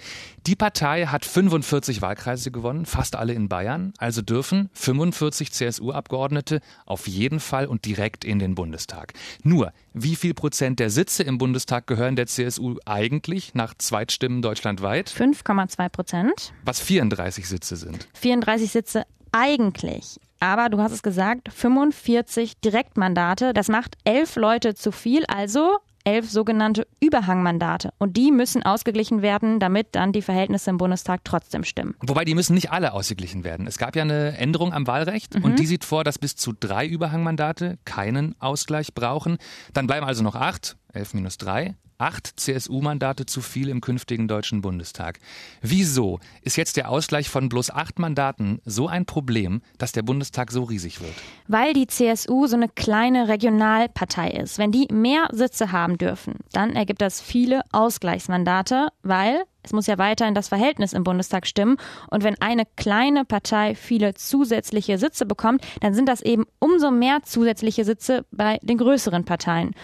Die 0.46 0.54
Partei 0.54 1.06
hat 1.06 1.24
45 1.24 2.00
Wahlkreise 2.00 2.52
gewonnen, 2.52 2.86
fast 2.86 3.16
alle 3.16 3.32
in 3.32 3.48
Bayern. 3.48 3.92
Also 3.98 4.22
dürfen 4.22 4.70
45 4.72 5.50
CSU-Abgeordnete 5.50 6.60
auf 6.86 7.08
jeden 7.08 7.40
Fall 7.40 7.66
und 7.66 7.86
direkt 7.86 8.24
in 8.24 8.38
den 8.38 8.54
Bundestag. 8.54 9.14
Nur, 9.42 9.72
wie 9.94 10.14
viel 10.14 10.34
Prozent 10.34 10.78
der 10.78 10.90
Sitze 10.90 11.24
im 11.24 11.38
Bundestag 11.38 11.88
gehören 11.88 12.14
der 12.14 12.28
CSU 12.28 12.76
eigentlich 12.86 13.52
nach 13.52 13.74
Zweitstimmen 13.74 14.42
deutschlandweit? 14.42 15.10
5,2 15.10 15.88
Prozent. 15.88 16.52
Was 16.64 16.78
34 16.78 17.48
Sitze 17.48 17.74
sind. 17.74 18.06
34 18.14 18.70
Sitze 18.70 19.02
eigentlich. 19.32 20.20
Aber 20.40 20.68
du 20.68 20.78
hast 20.78 20.92
es 20.92 21.02
gesagt, 21.02 21.52
45 21.52 22.60
Direktmandate. 22.60 23.52
Das 23.52 23.68
macht 23.68 23.96
elf 24.04 24.36
Leute 24.36 24.74
zu 24.74 24.92
viel, 24.92 25.24
also 25.26 25.78
elf 26.04 26.30
sogenannte 26.30 26.86
Überhangmandate. 27.00 27.90
Und 27.98 28.16
die 28.16 28.32
müssen 28.32 28.62
ausgeglichen 28.62 29.20
werden, 29.20 29.60
damit 29.60 29.88
dann 29.92 30.12
die 30.12 30.22
Verhältnisse 30.22 30.70
im 30.70 30.78
Bundestag 30.78 31.20
trotzdem 31.24 31.64
stimmen. 31.64 31.96
Wobei 32.00 32.24
die 32.24 32.34
müssen 32.34 32.54
nicht 32.54 32.70
alle 32.70 32.94
ausgeglichen 32.94 33.44
werden. 33.44 33.66
Es 33.66 33.76
gab 33.76 33.94
ja 33.94 34.02
eine 34.02 34.38
Änderung 34.38 34.72
am 34.72 34.86
Wahlrecht 34.86 35.34
mhm. 35.34 35.44
und 35.44 35.58
die 35.58 35.66
sieht 35.66 35.84
vor, 35.84 36.04
dass 36.04 36.18
bis 36.18 36.34
zu 36.36 36.54
drei 36.58 36.86
Überhangmandate 36.86 37.78
keinen 37.84 38.34
Ausgleich 38.40 38.94
brauchen. 38.94 39.36
Dann 39.74 39.86
bleiben 39.86 40.06
also 40.06 40.22
noch 40.22 40.34
acht, 40.34 40.76
elf 40.92 41.14
minus 41.14 41.38
drei 41.38 41.76
acht 41.98 42.38
CSU-Mandate 42.38 43.26
zu 43.26 43.40
viel 43.40 43.68
im 43.68 43.80
künftigen 43.80 44.28
Deutschen 44.28 44.62
Bundestag. 44.62 45.18
Wieso 45.60 46.20
ist 46.42 46.56
jetzt 46.56 46.76
der 46.76 46.90
Ausgleich 46.90 47.28
von 47.28 47.48
bloß 47.48 47.70
acht 47.70 47.98
Mandaten 47.98 48.60
so 48.64 48.86
ein 48.88 49.04
Problem, 49.04 49.62
dass 49.78 49.92
der 49.92 50.02
Bundestag 50.02 50.52
so 50.52 50.62
riesig 50.62 51.00
wird? 51.00 51.14
Weil 51.48 51.72
die 51.74 51.88
CSU 51.88 52.46
so 52.46 52.56
eine 52.56 52.68
kleine 52.68 53.28
Regionalpartei 53.28 54.30
ist. 54.30 54.58
Wenn 54.58 54.72
die 54.72 54.86
mehr 54.92 55.28
Sitze 55.32 55.72
haben 55.72 55.98
dürfen, 55.98 56.36
dann 56.52 56.76
ergibt 56.76 57.02
das 57.02 57.20
viele 57.20 57.62
Ausgleichsmandate, 57.72 58.88
weil 59.02 59.42
es 59.64 59.72
muss 59.72 59.88
ja 59.88 59.98
weiterhin 59.98 60.34
das 60.34 60.48
Verhältnis 60.48 60.92
im 60.92 61.04
Bundestag 61.04 61.46
stimmen. 61.46 61.76
Und 62.10 62.22
wenn 62.24 62.40
eine 62.40 62.62
kleine 62.76 63.24
Partei 63.24 63.74
viele 63.74 64.14
zusätzliche 64.14 64.98
Sitze 64.98 65.26
bekommt, 65.26 65.66
dann 65.80 65.94
sind 65.94 66.08
das 66.08 66.22
eben 66.22 66.44
umso 66.58 66.90
mehr 66.90 67.22
zusätzliche 67.24 67.84
Sitze 67.84 68.24
bei 68.30 68.58
den 68.62 68.78
größeren 68.78 69.24
Parteien. 69.24 69.74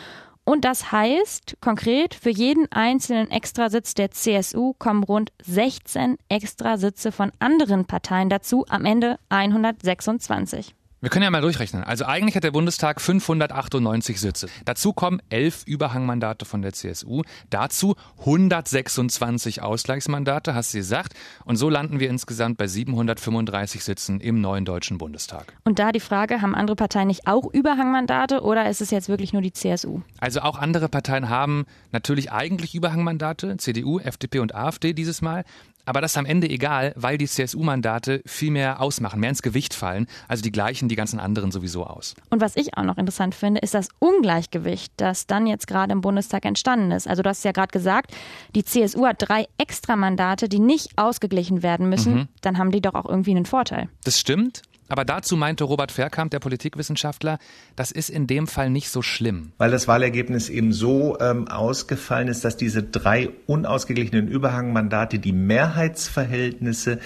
Und 0.45 0.67
das 0.67 0.93
heißt 0.93 1.57
konkret, 1.61 2.15
für 2.15 2.31
jeden 2.31 2.71
einzelnen 2.71 3.31
Extrasitz 3.31 3.95
der 3.95 4.11
CSU 4.11 4.75
kommen 4.79 5.03
rund 5.03 5.33
16 5.43 6.19
Extrasitze 6.29 7.13
von 7.13 7.33
anderen 7.39 7.87
Parteien 7.87 8.29
dazu, 8.29 8.67
am 8.69 8.85
Ende 8.85 9.19
126. 9.31 10.75
Wir 11.05 11.11
können 11.11 11.25
ja 11.25 11.31
mal 11.31 11.43
durchrechnen. 11.43 11.85
Also 11.85 12.07
eigentlich 12.07 12.35
hat 12.35 12.45
der 12.45 12.51
Bundestag 12.51 12.99
598 12.99 14.19
Sitze. 14.19 14.49
Dazu 14.65 14.95
kommen 14.95 15.21
elf 15.29 15.63
Überhangmandate 15.67 16.47
von 16.47 16.63
der 16.63 16.73
CSU. 16.73 17.25
Dazu 17.51 17.95
126 18.21 19.61
Ausgleichsmandate, 19.61 20.55
hast 20.55 20.73
du 20.73 20.79
gesagt. 20.79 21.13
Und 21.45 21.57
so 21.57 21.69
landen 21.69 22.01
wir 22.01 22.09
insgesamt 22.09 22.57
bei 22.57 22.67
735 22.67 23.85
Sitzen 23.85 24.19
im 24.19 24.41
neuen 24.41 24.65
Deutschen 24.65 24.97
Bundestag. 24.97 25.53
Und 25.65 25.79
da 25.79 25.93
die 25.93 26.01
Frage, 26.01 26.41
haben 26.41 26.55
andere 26.55 26.75
Parteien 26.75 27.09
nicht 27.09 27.27
auch 27.27 27.53
Überhangmandate 27.53 28.41
oder 28.41 28.71
ist 28.71 28.81
es 28.81 28.91
jetzt 28.91 29.11
wirklich 29.11 29.35
nur 29.35 29.43
die 29.43 29.53
CSU? 29.53 30.01
Also 30.21 30.41
auch 30.41 30.59
andere 30.59 30.89
Parteien 30.89 31.29
haben 31.29 31.67
natürlich 31.93 32.33
eigentlich 32.33 32.75
Überhangmandate, 32.75 33.59
CDU, 33.59 33.99
FDP 33.99 34.39
und 34.39 34.55
AfD 34.55 34.95
dieses 34.95 35.21
Mal. 35.21 35.45
Aber 35.85 36.01
das 36.01 36.13
ist 36.13 36.17
am 36.17 36.27
Ende 36.27 36.49
egal, 36.49 36.93
weil 36.97 37.19
die 37.19 37.27
CSU-Mandate 37.27 38.23
viel 38.27 38.51
mehr 38.51 38.81
ausmachen, 38.81 39.21
mehr 39.21 39.31
ins 39.31 39.43
Gewicht 39.43 39.75
fallen. 39.75 40.07
Also 40.29 40.43
die 40.43 40.53
gleichen 40.53 40.89
die 40.89 40.97
ganzen 40.97 41.21
anderen 41.21 41.51
sowieso 41.51 41.85
aus. 41.85 42.15
Und 42.31 42.41
was 42.41 42.57
ich 42.57 42.77
auch 42.77 42.85
noch 42.85 42.99
interessant 42.99 43.35
finde, 43.35 43.61
ist 43.61 43.75
das 43.75 43.89
Ungleichgewicht, 43.99 44.93
das 44.97 45.27
dann 45.27 45.47
jetzt 45.47 45.67
gerade 45.67 45.93
im 45.93 46.01
Bundestag 46.01 46.45
entstanden 46.45 46.91
ist. 46.91 47.07
Also 47.09 47.23
du 47.23 47.29
hast 47.29 47.45
ja 47.45 47.53
gerade 47.53 47.73
gesagt, 47.73 48.13
die 48.55 48.65
CSU 48.65 49.07
hat 49.07 49.17
drei 49.19 49.47
Extramandate, 49.59 50.49
die 50.49 50.59
nicht 50.59 50.91
ausgeglichen 50.97 51.63
werden 51.63 51.89
müssen. 51.89 52.15
Mhm. 52.15 52.29
Dann 52.41 52.59
haben 52.59 52.71
die 52.71 52.81
doch 52.81 52.95
auch 52.95 53.07
irgendwie 53.07 53.33
einen 53.33 53.47
Vorteil. 53.47 53.89
Das 54.05 54.19
stimmt. 54.19 54.63
Aber 54.89 55.05
dazu 55.05 55.37
meinte 55.37 55.65
Robert 55.65 55.93
Verkamp, 55.93 56.31
der 56.31 56.41
Politikwissenschaftler, 56.41 57.39
das 57.75 57.91
ist 57.91 58.11
in 58.11 58.27
dem 58.27 58.47
Fall 58.47 58.71
nicht 58.71 58.91
so 58.91 59.03
schlimm. 59.03 59.53
Weil 59.59 59.71
das 59.71 59.89
Wahlergebnis 59.89 60.49
eben 60.51 60.73
so 60.73 61.19
ähm, 61.21 61.49
ausgefallen 61.49 62.29
ist, 62.29 62.45
dass 62.45 62.57
diese 62.57 62.83
drei 62.83 63.31
unausgeglichenen 63.47 64.29
Überhangmandate 64.29 65.19
die 65.19 65.33
Mehrheitsverhältnisse 65.33 67.01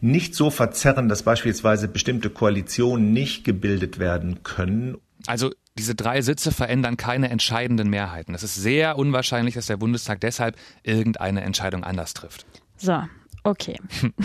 nicht 0.00 0.34
so 0.34 0.50
verzerren, 0.50 1.08
dass 1.08 1.22
beispielsweise 1.22 1.88
bestimmte 1.88 2.30
Koalitionen 2.30 3.12
nicht 3.12 3.44
gebildet 3.44 3.98
werden 3.98 4.42
können. 4.42 4.96
Also 5.26 5.50
diese 5.78 5.94
drei 5.94 6.22
Sitze 6.22 6.50
verändern 6.50 6.96
keine 6.96 7.30
entscheidenden 7.30 7.88
Mehrheiten. 7.88 8.34
Es 8.34 8.42
ist 8.42 8.56
sehr 8.56 8.98
unwahrscheinlich, 8.98 9.54
dass 9.54 9.66
der 9.66 9.76
Bundestag 9.76 10.20
deshalb 10.20 10.56
irgendeine 10.82 11.42
Entscheidung 11.42 11.84
anders 11.84 12.14
trifft. 12.14 12.44
So, 12.76 13.02
okay. 13.44 13.78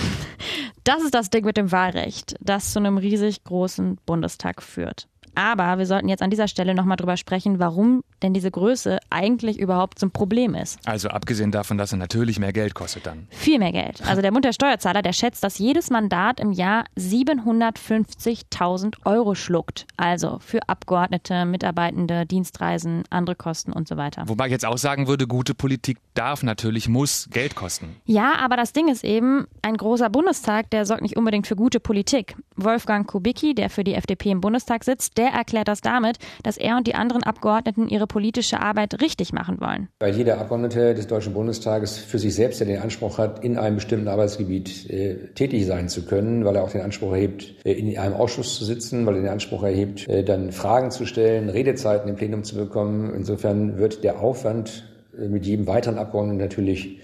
Das 0.86 1.02
ist 1.02 1.16
das 1.16 1.32
Ding 1.32 1.44
mit 1.44 1.58
dem 1.58 1.72
Wahlrecht, 1.72 2.36
das 2.42 2.72
zu 2.72 2.78
einem 2.78 3.00
riesig 3.00 3.44
großen 3.44 3.98
Bundestag 4.06 4.62
führt. 4.62 5.08
Aber 5.36 5.78
wir 5.78 5.86
sollten 5.86 6.10
jetzt 6.10 6.22
an 6.22 6.30
dieser 6.30 6.48
Stelle 6.48 6.74
nochmal 6.74 6.98
drüber 6.98 7.18
sprechen, 7.18 7.60
warum 7.60 8.04
denn 8.22 8.34
diese 8.34 8.50
Größe 8.50 9.00
eigentlich 9.10 9.60
überhaupt 9.60 10.00
zum 10.00 10.12
Problem 10.12 10.56
ist. 10.56 10.80
Also 10.86 11.10
abgesehen 11.10 11.52
davon, 11.52 11.78
dass 11.78 11.92
er 11.92 11.98
natürlich 11.98 12.40
mehr 12.40 12.54
Geld 12.54 12.74
kostet 12.74 13.06
dann. 13.06 13.28
Viel 13.30 13.60
mehr 13.60 13.72
Geld. 13.72 14.02
Also 14.08 14.22
der 14.22 14.32
Bund 14.32 14.46
der 14.46 14.54
Steuerzahler, 14.54 15.02
der 15.02 15.14
schätzt, 15.14 15.44
dass 15.44 15.60
jedes 15.60 15.90
Mandat 15.90 16.40
im 16.40 16.52
Jahr 16.52 16.86
750.000 16.98 18.96
Euro 19.06 19.36
schluckt. 19.36 19.86
Also 19.98 20.40
für 20.40 20.68
Abgeordnete, 20.68 21.46
Mitarbeitende, 21.46 22.26
Dienstreisen, 22.26 23.04
andere 23.10 23.36
Kosten 23.36 23.74
und 23.74 23.88
so 23.88 23.98
weiter. 23.98 24.24
Wobei 24.28 24.46
ich 24.48 24.52
jetzt 24.52 24.66
auch 24.66 24.78
sagen 24.78 25.08
würde, 25.08 25.28
gute 25.28 25.54
Politik 25.54 25.98
darf 26.14 26.44
natürlich, 26.44 26.88
muss 26.88 27.28
Geld 27.32 27.56
kosten. 27.56 27.96
Ja, 28.06 28.36
aber 28.40 28.56
das 28.56 28.74
Ding 28.74 28.88
ist 28.88 29.04
eben, 29.04 29.46
ein 29.62 29.78
großer 29.78 30.10
Bundestag, 30.10 30.70
der 30.72 30.86
sorgt 30.86 31.02
nicht 31.02 31.18
unbedingt 31.18 31.48
für 31.48 31.56
gute 31.56 31.80
Politik. 31.80 32.36
Wolfgang 32.56 33.08
Kubicki, 33.08 33.54
der 33.54 33.70
für 33.70 33.84
die 33.84 33.94
FDP 33.94 34.32
im 34.32 34.42
Bundestag 34.42 34.84
sitzt, 34.84 35.18
der 35.18 35.25
der 35.26 35.34
erklärt 35.34 35.68
das 35.68 35.82
damit, 35.82 36.18
dass 36.44 36.58
er 36.58 36.78
und 36.78 36.88
die 36.88 36.96
anderen 36.96 37.24
Abgeordneten 37.24 37.88
ihre 37.88 38.08
politische 38.08 38.62
Arbeit 38.62 39.02
richtig 39.02 39.34
machen 39.34 39.60
wollen. 39.60 39.90
Weil 40.00 40.16
jeder 40.16 40.38
Abgeordnete 40.40 40.94
des 40.94 41.08
Deutschen 41.08 41.34
Bundestages 41.34 41.98
für 41.98 42.20
sich 42.20 42.36
selbst 42.36 42.60
ja 42.60 42.66
den 42.66 42.82
Anspruch 42.82 43.18
hat, 43.18 43.44
in 43.44 43.58
einem 43.58 43.76
bestimmten 43.76 44.08
Arbeitsgebiet 44.08 44.90
äh, 44.90 45.16
tätig 45.34 45.66
sein 45.66 45.90
zu 45.90 46.06
können, 46.06 46.46
weil 46.46 46.56
er 46.56 46.64
auch 46.64 46.72
den 46.72 46.82
Anspruch 46.82 47.14
erhebt, 47.14 47.56
äh, 47.66 47.74
in 47.74 47.98
einem 47.98 48.14
Ausschuss 48.14 48.58
zu 48.58 48.66
sitzen, 48.66 49.06
weil 49.06 49.16
er 49.16 49.22
den 49.22 49.32
Anspruch 49.32 49.64
erhebt, 49.64 50.08
äh, 50.08 50.24
dann 50.24 50.52
Fragen 50.52 50.92
zu 50.92 51.06
stellen, 51.06 51.50
Redezeiten 51.50 52.08
im 52.08 52.16
Plenum 52.16 52.44
zu 52.44 52.56
bekommen. 52.56 53.12
Insofern 53.16 53.78
wird 53.78 54.04
der 54.04 54.20
Aufwand 54.20 54.84
äh, 55.18 55.28
mit 55.28 55.46
jedem 55.46 55.66
weiteren 55.66 55.98
Abgeordneten 55.98 56.40
natürlich 56.40 57.00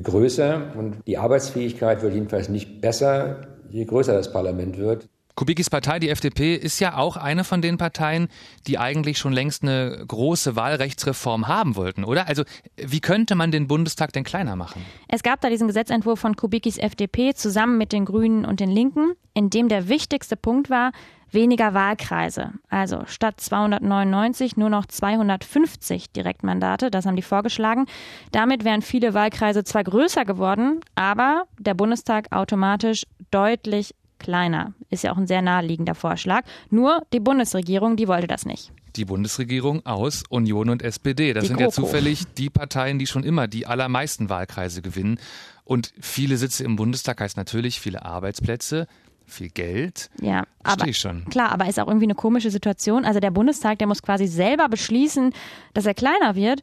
größer 0.00 0.72
und 0.76 0.96
die 1.06 1.18
Arbeitsfähigkeit 1.18 2.02
wird 2.02 2.14
jedenfalls 2.14 2.48
nicht 2.48 2.80
besser, 2.80 3.42
je 3.70 3.84
größer 3.84 4.12
das 4.12 4.32
Parlament 4.32 4.78
wird. 4.78 5.08
Kubicki's 5.36 5.68
Partei, 5.68 5.98
die 5.98 6.10
FDP, 6.10 6.54
ist 6.54 6.78
ja 6.78 6.96
auch 6.96 7.16
eine 7.16 7.42
von 7.42 7.60
den 7.60 7.76
Parteien, 7.76 8.28
die 8.68 8.78
eigentlich 8.78 9.18
schon 9.18 9.32
längst 9.32 9.62
eine 9.62 10.04
große 10.06 10.54
Wahlrechtsreform 10.54 11.48
haben 11.48 11.74
wollten, 11.74 12.04
oder? 12.04 12.28
Also 12.28 12.44
wie 12.76 13.00
könnte 13.00 13.34
man 13.34 13.50
den 13.50 13.66
Bundestag 13.66 14.12
denn 14.12 14.22
kleiner 14.22 14.54
machen? 14.54 14.84
Es 15.08 15.24
gab 15.24 15.40
da 15.40 15.50
diesen 15.50 15.66
Gesetzentwurf 15.66 16.20
von 16.20 16.36
Kubicki's 16.36 16.78
FDP 16.78 17.34
zusammen 17.34 17.78
mit 17.78 17.92
den 17.92 18.04
Grünen 18.04 18.44
und 18.44 18.60
den 18.60 18.70
Linken, 18.70 19.14
in 19.32 19.50
dem 19.50 19.68
der 19.68 19.88
wichtigste 19.88 20.36
Punkt 20.36 20.70
war, 20.70 20.92
weniger 21.32 21.74
Wahlkreise. 21.74 22.52
Also 22.70 23.02
statt 23.06 23.40
299 23.40 24.56
nur 24.56 24.70
noch 24.70 24.86
250 24.86 26.12
Direktmandate, 26.12 26.92
das 26.92 27.06
haben 27.06 27.16
die 27.16 27.22
vorgeschlagen. 27.22 27.86
Damit 28.30 28.64
wären 28.64 28.82
viele 28.82 29.14
Wahlkreise 29.14 29.64
zwar 29.64 29.82
größer 29.82 30.24
geworden, 30.24 30.80
aber 30.94 31.44
der 31.58 31.74
Bundestag 31.74 32.30
automatisch 32.30 33.02
deutlich 33.32 33.96
kleiner. 34.24 34.72
Ist 34.90 35.04
ja 35.04 35.12
auch 35.12 35.18
ein 35.18 35.26
sehr 35.26 35.42
naheliegender 35.42 35.94
Vorschlag. 35.94 36.42
Nur 36.70 37.02
die 37.12 37.20
Bundesregierung, 37.20 37.96
die 37.96 38.08
wollte 38.08 38.26
das 38.26 38.46
nicht. 38.46 38.72
Die 38.96 39.04
Bundesregierung 39.04 39.84
aus 39.84 40.22
Union 40.30 40.70
und 40.70 40.82
SPD. 40.82 41.34
Das 41.34 41.42
die 41.42 41.48
sind 41.48 41.56
GroKo. 41.58 41.70
ja 41.70 41.74
zufällig 41.74 42.24
die 42.38 42.48
Parteien, 42.48 42.98
die 42.98 43.06
schon 43.06 43.22
immer 43.22 43.48
die 43.48 43.66
allermeisten 43.66 44.30
Wahlkreise 44.30 44.82
gewinnen. 44.82 45.18
Und 45.64 45.92
viele 46.00 46.36
Sitze 46.38 46.64
im 46.64 46.76
Bundestag 46.76 47.20
heißt 47.20 47.36
natürlich 47.36 47.80
viele 47.80 48.04
Arbeitsplätze, 48.04 48.86
viel 49.26 49.50
Geld. 49.50 50.10
Ja, 50.20 50.44
aber 50.62 50.88
ich 50.88 50.98
schon. 50.98 51.24
klar, 51.26 51.52
aber 51.52 51.68
ist 51.68 51.78
auch 51.80 51.88
irgendwie 51.88 52.06
eine 52.06 52.14
komische 52.14 52.50
Situation. 52.50 53.04
Also 53.04 53.20
der 53.20 53.30
Bundestag, 53.30 53.78
der 53.78 53.86
muss 53.86 54.02
quasi 54.02 54.26
selber 54.26 54.68
beschließen, 54.68 55.32
dass 55.74 55.86
er 55.86 55.94
kleiner 55.94 56.34
wird 56.34 56.62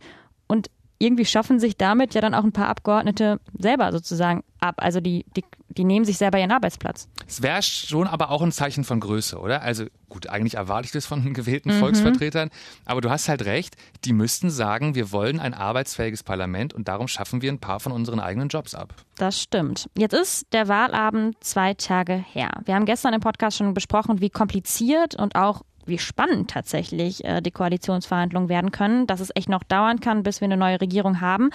irgendwie 1.02 1.26
schaffen 1.26 1.60
sich 1.60 1.78
damit 1.78 2.14
ja 2.14 2.22
dann 2.22 2.34
auch 2.34 2.44
ein 2.44 2.52
paar 2.52 2.68
Abgeordnete 2.68 3.40
selber 3.58 3.92
sozusagen 3.92 4.44
ab. 4.60 4.76
Also 4.78 5.02
die, 5.02 5.26
die, 5.36 5.44
die 5.70 5.84
nehmen 5.84 6.06
sich 6.06 6.18
selber 6.18 6.40
ihren 6.40 6.52
Arbeitsplatz. 6.52 7.10
Es 7.28 7.42
wäre 7.42 7.62
schon 7.64 8.08
aber 8.08 8.30
auch 8.30 8.42
ein 8.42 8.52
Zeichen 8.52 8.84
von 8.84 9.00
Größe, 9.00 9.40
oder? 9.40 9.62
Also 9.62 9.86
gut, 10.10 10.28
eigentlich 10.28 10.56
erwarte 10.56 10.86
ich 10.86 10.92
das 10.92 11.06
von 11.06 11.34
gewählten 11.34 11.76
mhm. 11.76 11.80
Volksvertretern, 11.80 12.50
aber 12.86 13.02
du 13.02 13.10
hast 13.10 13.30
halt 13.30 13.46
recht, 13.46 13.76
die 14.06 14.14
müssten 14.14 14.50
sagen, 14.50 14.96
wir 14.96 15.12
wollen 15.12 15.40
ein 15.40 15.54
arbeitsfähiges 15.54 16.24
Parlament 16.24 16.74
und 16.74 16.88
darum 16.88 17.08
schaffen 17.08 17.42
wir 17.42 17.52
ein 17.52 17.60
paar 17.60 17.80
von 17.80 17.92
unseren 17.92 18.20
eigenen 18.20 18.50
Jobs 18.50 18.76
ab. 18.76 18.94
Das 19.18 19.42
stimmt. 19.42 19.90
Jetzt 19.98 20.14
ist 20.14 20.48
der 20.54 20.68
Wahlabend 20.68 21.36
zwei 21.44 21.74
Tage 21.74 22.14
her. 22.14 22.52
Wir 22.66 22.76
haben 22.76 22.86
gestern 22.86 23.14
im 23.14 23.22
Podcast 23.22 23.58
schon 23.58 23.74
besprochen, 23.74 24.22
wie 24.22 24.30
kompliziert 24.30 25.16
und 25.16 25.36
auch 25.36 25.64
wie 25.86 25.98
spannend 25.98 26.50
tatsächlich 26.50 27.24
äh, 27.24 27.42
die 27.42 27.52
Koalitionsverhandlungen 27.52 28.50
werden 28.50 28.72
können, 28.72 29.08
dass 29.08 29.20
es 29.20 29.32
echt 29.36 29.50
noch 29.50 29.64
dauern 29.64 30.00
kann, 30.00 30.24
bis 30.24 30.42
wir 30.42 30.46
eine 30.46 30.58
neue 30.58 30.82
Regierung 30.82 31.22
haben. 31.22 31.50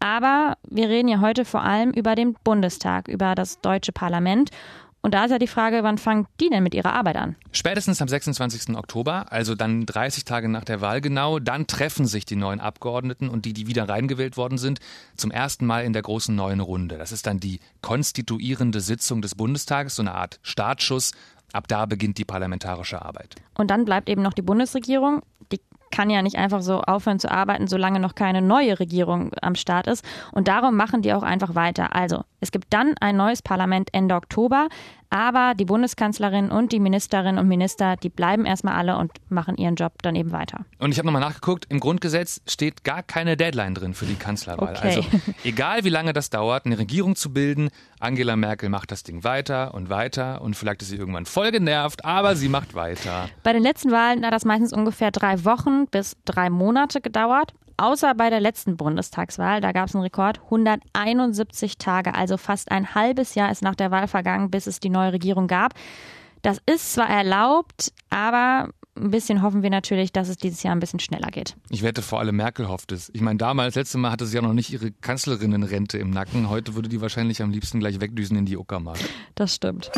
Aber 0.00 0.56
wir 0.68 0.88
reden 0.88 1.08
ja 1.08 1.20
heute 1.20 1.44
vor 1.44 1.62
allem 1.62 1.90
über 1.90 2.14
den 2.14 2.34
Bundestag, 2.44 3.08
über 3.08 3.34
das 3.34 3.60
deutsche 3.60 3.92
Parlament. 3.92 4.50
Und 5.00 5.14
da 5.14 5.24
ist 5.24 5.30
ja 5.30 5.38
die 5.38 5.46
Frage, 5.46 5.84
wann 5.84 5.96
fangen 5.96 6.26
die 6.40 6.50
denn 6.50 6.64
mit 6.64 6.74
ihrer 6.74 6.92
Arbeit 6.92 7.16
an? 7.16 7.36
Spätestens 7.52 8.02
am 8.02 8.08
26. 8.08 8.76
Oktober, 8.76 9.30
also 9.30 9.54
dann 9.54 9.86
30 9.86 10.24
Tage 10.24 10.48
nach 10.48 10.64
der 10.64 10.80
Wahl 10.80 11.00
genau, 11.00 11.38
dann 11.38 11.68
treffen 11.68 12.06
sich 12.06 12.24
die 12.24 12.36
neuen 12.36 12.58
Abgeordneten 12.58 13.28
und 13.28 13.44
die, 13.44 13.52
die 13.52 13.68
wieder 13.68 13.88
reingewählt 13.88 14.36
worden 14.36 14.58
sind, 14.58 14.80
zum 15.16 15.30
ersten 15.30 15.66
Mal 15.66 15.84
in 15.84 15.92
der 15.92 16.02
großen 16.02 16.34
neuen 16.34 16.60
Runde. 16.60 16.98
Das 16.98 17.12
ist 17.12 17.26
dann 17.28 17.38
die 17.38 17.60
konstituierende 17.80 18.80
Sitzung 18.80 19.22
des 19.22 19.36
Bundestages, 19.36 19.96
so 19.96 20.02
eine 20.02 20.14
Art 20.14 20.40
Startschuss. 20.42 21.12
Ab 21.52 21.68
da 21.68 21.86
beginnt 21.86 22.18
die 22.18 22.24
parlamentarische 22.24 23.02
Arbeit. 23.02 23.36
Und 23.56 23.70
dann 23.70 23.84
bleibt 23.84 24.08
eben 24.08 24.22
noch 24.22 24.34
die 24.34 24.42
Bundesregierung. 24.42 25.22
Die 25.50 25.60
kann 25.90 26.10
ja 26.10 26.22
nicht 26.22 26.36
einfach 26.36 26.60
so 26.60 26.82
aufhören 26.82 27.18
zu 27.18 27.30
arbeiten, 27.30 27.66
solange 27.66 28.00
noch 28.00 28.14
keine 28.14 28.42
neue 28.42 28.78
Regierung 28.78 29.32
am 29.40 29.54
Start 29.54 29.86
ist. 29.86 30.04
Und 30.32 30.48
darum 30.48 30.76
machen 30.76 31.02
die 31.02 31.12
auch 31.12 31.22
einfach 31.22 31.54
weiter. 31.54 31.94
Also, 31.94 32.24
es 32.40 32.52
gibt 32.52 32.66
dann 32.70 32.94
ein 33.00 33.16
neues 33.16 33.42
Parlament 33.42 33.88
Ende 33.92 34.14
Oktober. 34.14 34.68
Aber 35.10 35.54
die 35.54 35.64
Bundeskanzlerin 35.64 36.50
und 36.50 36.72
die 36.72 36.80
Ministerinnen 36.80 37.38
und 37.38 37.48
Minister, 37.48 37.96
die 37.96 38.10
bleiben 38.10 38.44
erstmal 38.44 38.74
alle 38.74 38.98
und 38.98 39.12
machen 39.30 39.56
ihren 39.56 39.74
Job 39.74 39.92
dann 40.02 40.14
eben 40.14 40.32
weiter. 40.32 40.66
Und 40.78 40.92
ich 40.92 40.98
habe 40.98 41.06
nochmal 41.06 41.22
nachgeguckt, 41.22 41.66
im 41.70 41.80
Grundgesetz 41.80 42.42
steht 42.46 42.84
gar 42.84 43.02
keine 43.02 43.36
Deadline 43.36 43.74
drin 43.74 43.94
für 43.94 44.04
die 44.04 44.16
Kanzlerwahl. 44.16 44.76
Okay. 44.76 44.96
Also 44.96 45.04
egal 45.44 45.84
wie 45.84 45.88
lange 45.88 46.12
das 46.12 46.30
dauert, 46.30 46.66
eine 46.66 46.78
Regierung 46.78 47.16
zu 47.16 47.32
bilden, 47.32 47.70
Angela 48.00 48.36
Merkel 48.36 48.68
macht 48.68 48.90
das 48.90 49.02
Ding 49.02 49.24
weiter 49.24 49.74
und 49.74 49.88
weiter 49.88 50.42
und 50.42 50.56
vielleicht 50.56 50.82
ist 50.82 50.88
sie 50.88 50.96
irgendwann 50.96 51.24
voll 51.26 51.50
genervt, 51.52 52.04
aber 52.04 52.36
sie 52.36 52.48
macht 52.48 52.74
weiter. 52.74 53.28
Bei 53.42 53.52
den 53.52 53.62
letzten 53.62 53.90
Wahlen 53.90 54.24
hat 54.26 54.32
das 54.32 54.44
meistens 54.44 54.72
ungefähr 54.72 55.10
drei 55.10 55.44
Wochen 55.44 55.86
bis 55.86 56.16
drei 56.24 56.50
Monate 56.50 57.00
gedauert. 57.00 57.54
Außer 57.78 58.14
bei 58.14 58.28
der 58.28 58.40
letzten 58.40 58.76
Bundestagswahl, 58.76 59.60
da 59.60 59.70
gab 59.70 59.88
es 59.88 59.94
einen 59.94 60.02
Rekord, 60.02 60.40
171 60.44 61.78
Tage, 61.78 62.12
also 62.12 62.36
fast 62.36 62.72
ein 62.72 62.94
halbes 62.94 63.36
Jahr 63.36 63.52
ist 63.52 63.62
nach 63.62 63.76
der 63.76 63.92
Wahl 63.92 64.08
vergangen, 64.08 64.50
bis 64.50 64.66
es 64.66 64.80
die 64.80 64.90
neue 64.90 65.12
Regierung 65.12 65.46
gab. 65.46 65.74
Das 66.42 66.60
ist 66.66 66.92
zwar 66.92 67.08
erlaubt, 67.08 67.92
aber 68.10 68.70
ein 68.96 69.10
bisschen 69.12 69.42
hoffen 69.42 69.62
wir 69.62 69.70
natürlich, 69.70 70.12
dass 70.12 70.28
es 70.28 70.36
dieses 70.36 70.62
Jahr 70.64 70.74
ein 70.74 70.80
bisschen 70.80 70.98
schneller 70.98 71.30
geht. 71.30 71.56
Ich 71.70 71.82
wette, 71.82 72.02
vor 72.02 72.18
allem 72.18 72.36
Merkel 72.36 72.68
hofft 72.68 72.90
es. 72.90 73.10
Ich 73.14 73.20
meine, 73.20 73.38
damals, 73.38 73.76
letzte 73.76 73.98
Mal 73.98 74.10
hatte 74.10 74.26
sie 74.26 74.36
ja 74.36 74.42
noch 74.42 74.52
nicht 74.52 74.72
ihre 74.72 74.90
Kanzlerinnenrente 74.90 75.98
im 75.98 76.10
Nacken. 76.10 76.50
Heute 76.50 76.74
würde 76.74 76.88
die 76.88 77.00
wahrscheinlich 77.00 77.42
am 77.42 77.50
liebsten 77.50 77.78
gleich 77.78 78.00
wegdüsen 78.00 78.36
in 78.36 78.44
die 78.44 78.56
Uckermark. 78.56 78.98
Das 79.36 79.54
stimmt. 79.54 79.92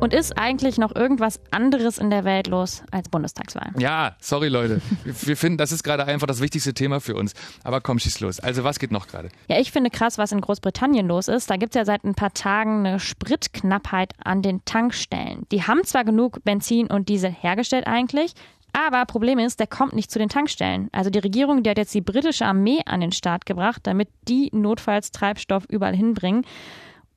Und 0.00 0.14
ist 0.14 0.38
eigentlich 0.38 0.78
noch 0.78 0.94
irgendwas 0.94 1.40
anderes 1.50 1.98
in 1.98 2.08
der 2.08 2.24
Welt 2.24 2.46
los 2.46 2.84
als 2.92 3.08
Bundestagswahl? 3.08 3.72
Ja, 3.78 4.16
sorry 4.20 4.48
Leute. 4.48 4.80
Wir 5.04 5.36
finden, 5.36 5.58
das 5.58 5.72
ist 5.72 5.82
gerade 5.82 6.04
einfach 6.06 6.28
das 6.28 6.40
wichtigste 6.40 6.72
Thema 6.72 7.00
für 7.00 7.16
uns. 7.16 7.34
Aber 7.64 7.80
komm, 7.80 7.98
schieß 7.98 8.20
los. 8.20 8.38
Also 8.38 8.62
was 8.62 8.78
geht 8.78 8.92
noch 8.92 9.08
gerade? 9.08 9.28
Ja, 9.48 9.58
ich 9.58 9.72
finde 9.72 9.90
krass, 9.90 10.16
was 10.16 10.30
in 10.30 10.40
Großbritannien 10.40 11.08
los 11.08 11.26
ist. 11.26 11.50
Da 11.50 11.56
gibt 11.56 11.74
es 11.74 11.78
ja 11.78 11.84
seit 11.84 12.04
ein 12.04 12.14
paar 12.14 12.32
Tagen 12.32 12.86
eine 12.86 13.00
Spritknappheit 13.00 14.12
an 14.22 14.40
den 14.42 14.64
Tankstellen. 14.64 15.46
Die 15.50 15.64
haben 15.64 15.82
zwar 15.82 16.04
genug 16.04 16.44
Benzin 16.44 16.86
und 16.86 17.08
Diesel 17.08 17.32
hergestellt 17.32 17.88
eigentlich, 17.88 18.34
aber 18.72 19.04
Problem 19.06 19.40
ist, 19.40 19.58
der 19.58 19.66
kommt 19.66 19.94
nicht 19.94 20.10
zu 20.10 20.20
den 20.20 20.28
Tankstellen. 20.28 20.88
Also 20.92 21.10
die 21.10 21.18
Regierung, 21.18 21.64
die 21.64 21.70
hat 21.70 21.78
jetzt 21.78 21.94
die 21.94 22.00
britische 22.00 22.46
Armee 22.46 22.80
an 22.86 23.00
den 23.00 23.12
Start 23.12 23.46
gebracht, 23.46 23.80
damit 23.84 24.08
die 24.28 24.50
notfalls 24.52 25.10
Treibstoff 25.10 25.64
überall 25.68 25.96
hinbringen. 25.96 26.44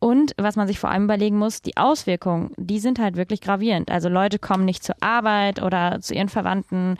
Und 0.04 0.34
was 0.36 0.56
man 0.56 0.68
sich 0.68 0.80
vor 0.80 0.90
allem 0.90 1.04
überlegen 1.04 1.38
muss, 1.38 1.62
die 1.62 1.78
Auswirkungen, 1.78 2.54
die 2.58 2.80
sind 2.80 2.98
halt 2.98 3.18
wirklich 3.18 3.40
gravierend. 3.40 3.92
Also 3.92 4.10
Leute 4.10 4.40
kommen 4.40 4.66
nicht 4.66 4.84
zur 4.84 4.96
Arbeit 5.00 5.62
oder 5.62 6.02
zu 6.02 6.16
ihren 6.16 6.28
Verwandten. 6.28 6.98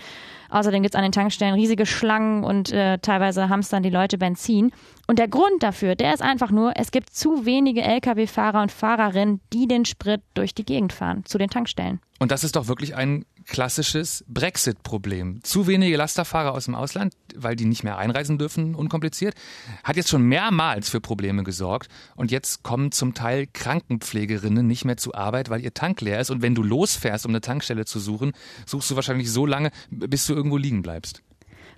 Außerdem 0.52 0.84
gibt 0.84 0.94
es 0.94 0.98
an 0.98 1.02
den 1.02 1.12
Tankstellen 1.12 1.56
riesige 1.56 1.88
Schlangen 1.88 2.44
und 2.44 2.72
äh, 2.72 3.00
teilweise 3.00 3.50
hamstern 3.50 3.82
die 3.82 3.90
Leute 3.90 4.20
Benzin. 4.20 4.72
Und 5.08 5.18
der 5.18 5.28
Grund 5.28 5.64
dafür, 5.64 5.96
der 5.96 6.14
ist 6.14 6.22
einfach 6.22 6.52
nur, 6.52 6.74
es 6.76 6.92
gibt 6.92 7.10
zu 7.10 7.44
wenige 7.44 7.82
Lkw-Fahrer 7.82 8.62
und 8.62 8.72
Fahrerinnen, 8.72 9.42
die 9.52 9.68
den 9.68 9.86
Sprit 9.86 10.22
durch 10.36 10.54
die 10.54 10.64
Gegend 10.64 10.94
fahren, 10.94 11.26
zu 11.26 11.40
den 11.40 11.50
Tankstellen. 11.50 12.02
Und 12.20 12.30
das 12.30 12.44
ist 12.44 12.56
doch 12.56 12.68
wirklich 12.68 12.96
ein 12.96 13.26
klassisches 13.48 14.24
Brexit-Problem. 14.28 15.44
Zu 15.44 15.68
wenige 15.68 15.98
Lasterfahrer 15.98 16.54
aus 16.54 16.66
dem 16.66 16.76
Ausland, 16.76 17.14
weil 17.36 17.56
die 17.56 17.66
nicht 17.66 17.84
mehr 17.84 17.98
einreisen 17.98 18.38
dürfen, 18.38 18.76
unkompliziert, 18.76 19.36
hat 19.84 19.96
jetzt 19.96 20.10
schon 20.10 20.24
mehrmals 20.24 20.90
für 20.90 21.02
Probleme 21.02 21.44
gesorgt. 21.44 21.90
Und 22.16 22.32
jetzt 22.32 22.64
kommen 22.64 22.92
zum 22.92 23.14
Teil 23.14 23.48
Krankenpflegerinnen 23.52 24.66
nicht 24.66 24.86
mehr 24.86 24.98
zur 24.98 25.16
Arbeit, 25.16 25.50
weil 25.50 25.62
ihr 25.62 25.74
Tank 25.74 26.02
leer 26.02 26.20
ist. 26.20 26.30
Und 26.30 26.42
wenn 26.42 26.56
du 26.56 26.64
losfährst, 26.64 27.26
um 27.26 27.32
eine 27.32 27.42
Tankstelle 27.42 27.86
zu 27.86 28.00
suchen, 28.00 28.34
suchst 28.66 28.92
du 28.92 28.96
wahrscheinlich 28.96 29.32
so 29.32 29.46
lange, 29.46 29.72
bis 29.90 30.26
du 30.26 30.34
irgendwo 30.34 30.58
liegen 30.58 30.82
bleibst. 30.82 31.22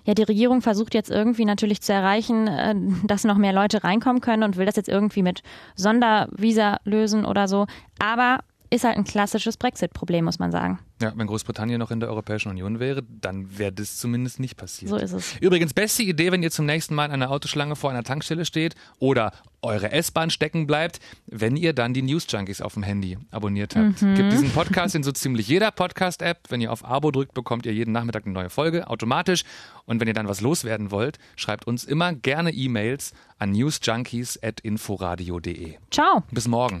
Ja, 0.06 0.12
die 0.12 0.22
Regierung 0.22 0.60
versucht 0.60 0.92
jetzt 0.92 1.10
irgendwie 1.10 1.46
natürlich 1.46 1.80
zu 1.80 1.92
erreichen, 1.92 2.46
äh, 2.46 2.74
dass 3.06 3.24
noch 3.24 3.38
mehr 3.38 3.54
Leute 3.54 3.84
reinkommen 3.84 4.20
können 4.20 4.42
und 4.42 4.56
will 4.56 4.66
das 4.66 4.76
jetzt 4.76 4.88
irgendwie 4.88 5.22
mit 5.22 5.42
Sondervisa 5.76 6.78
lösen 6.84 7.24
oder 7.24 7.48
so. 7.48 7.66
Aber 7.98 8.40
ist 8.74 8.84
halt 8.84 8.96
ein 8.96 9.04
klassisches 9.04 9.56
Brexit-Problem, 9.56 10.24
muss 10.24 10.38
man 10.38 10.50
sagen. 10.50 10.78
Ja, 11.02 11.12
wenn 11.16 11.26
Großbritannien 11.26 11.78
noch 11.78 11.90
in 11.90 12.00
der 12.00 12.08
Europäischen 12.08 12.48
Union 12.48 12.80
wäre, 12.80 13.02
dann 13.02 13.58
wäre 13.58 13.72
das 13.72 13.98
zumindest 13.98 14.40
nicht 14.40 14.56
passiert. 14.56 14.90
So 14.90 14.96
ist 14.96 15.12
es. 15.12 15.36
Übrigens, 15.40 15.74
beste 15.74 16.02
Idee, 16.02 16.32
wenn 16.32 16.42
ihr 16.42 16.50
zum 16.50 16.66
nächsten 16.66 16.94
Mal 16.94 17.06
in 17.06 17.12
einer 17.12 17.30
Autoschlange 17.30 17.76
vor 17.76 17.90
einer 17.90 18.04
Tankstelle 18.04 18.44
steht 18.44 18.74
oder 18.98 19.32
eure 19.62 19.92
S-Bahn 19.92 20.30
stecken 20.30 20.66
bleibt, 20.66 21.00
wenn 21.26 21.56
ihr 21.56 21.72
dann 21.72 21.94
die 21.94 22.02
News 22.02 22.26
Junkies 22.28 22.60
auf 22.60 22.74
dem 22.74 22.82
Handy 22.82 23.16
abonniert 23.30 23.76
habt. 23.76 24.02
Mhm. 24.02 24.14
Gibt 24.14 24.32
diesen 24.32 24.50
Podcast 24.50 24.94
in 24.94 25.02
so 25.02 25.12
ziemlich 25.12 25.48
jeder 25.48 25.70
Podcast-App. 25.70 26.40
Wenn 26.48 26.60
ihr 26.60 26.70
auf 26.70 26.84
Abo 26.84 27.10
drückt, 27.10 27.32
bekommt 27.34 27.66
ihr 27.66 27.72
jeden 27.72 27.92
Nachmittag 27.92 28.26
eine 28.26 28.34
neue 28.34 28.50
Folge 28.50 28.88
automatisch. 28.88 29.44
Und 29.86 30.00
wenn 30.00 30.08
ihr 30.08 30.14
dann 30.14 30.28
was 30.28 30.40
loswerden 30.40 30.90
wollt, 30.90 31.18
schreibt 31.36 31.66
uns 31.66 31.84
immer 31.84 32.12
gerne 32.12 32.52
E-Mails 32.52 33.12
an 33.38 33.52
newsjunkies.inforadio.de. 33.52 35.76
Ciao. 35.90 36.22
Bis 36.30 36.46
morgen. 36.46 36.80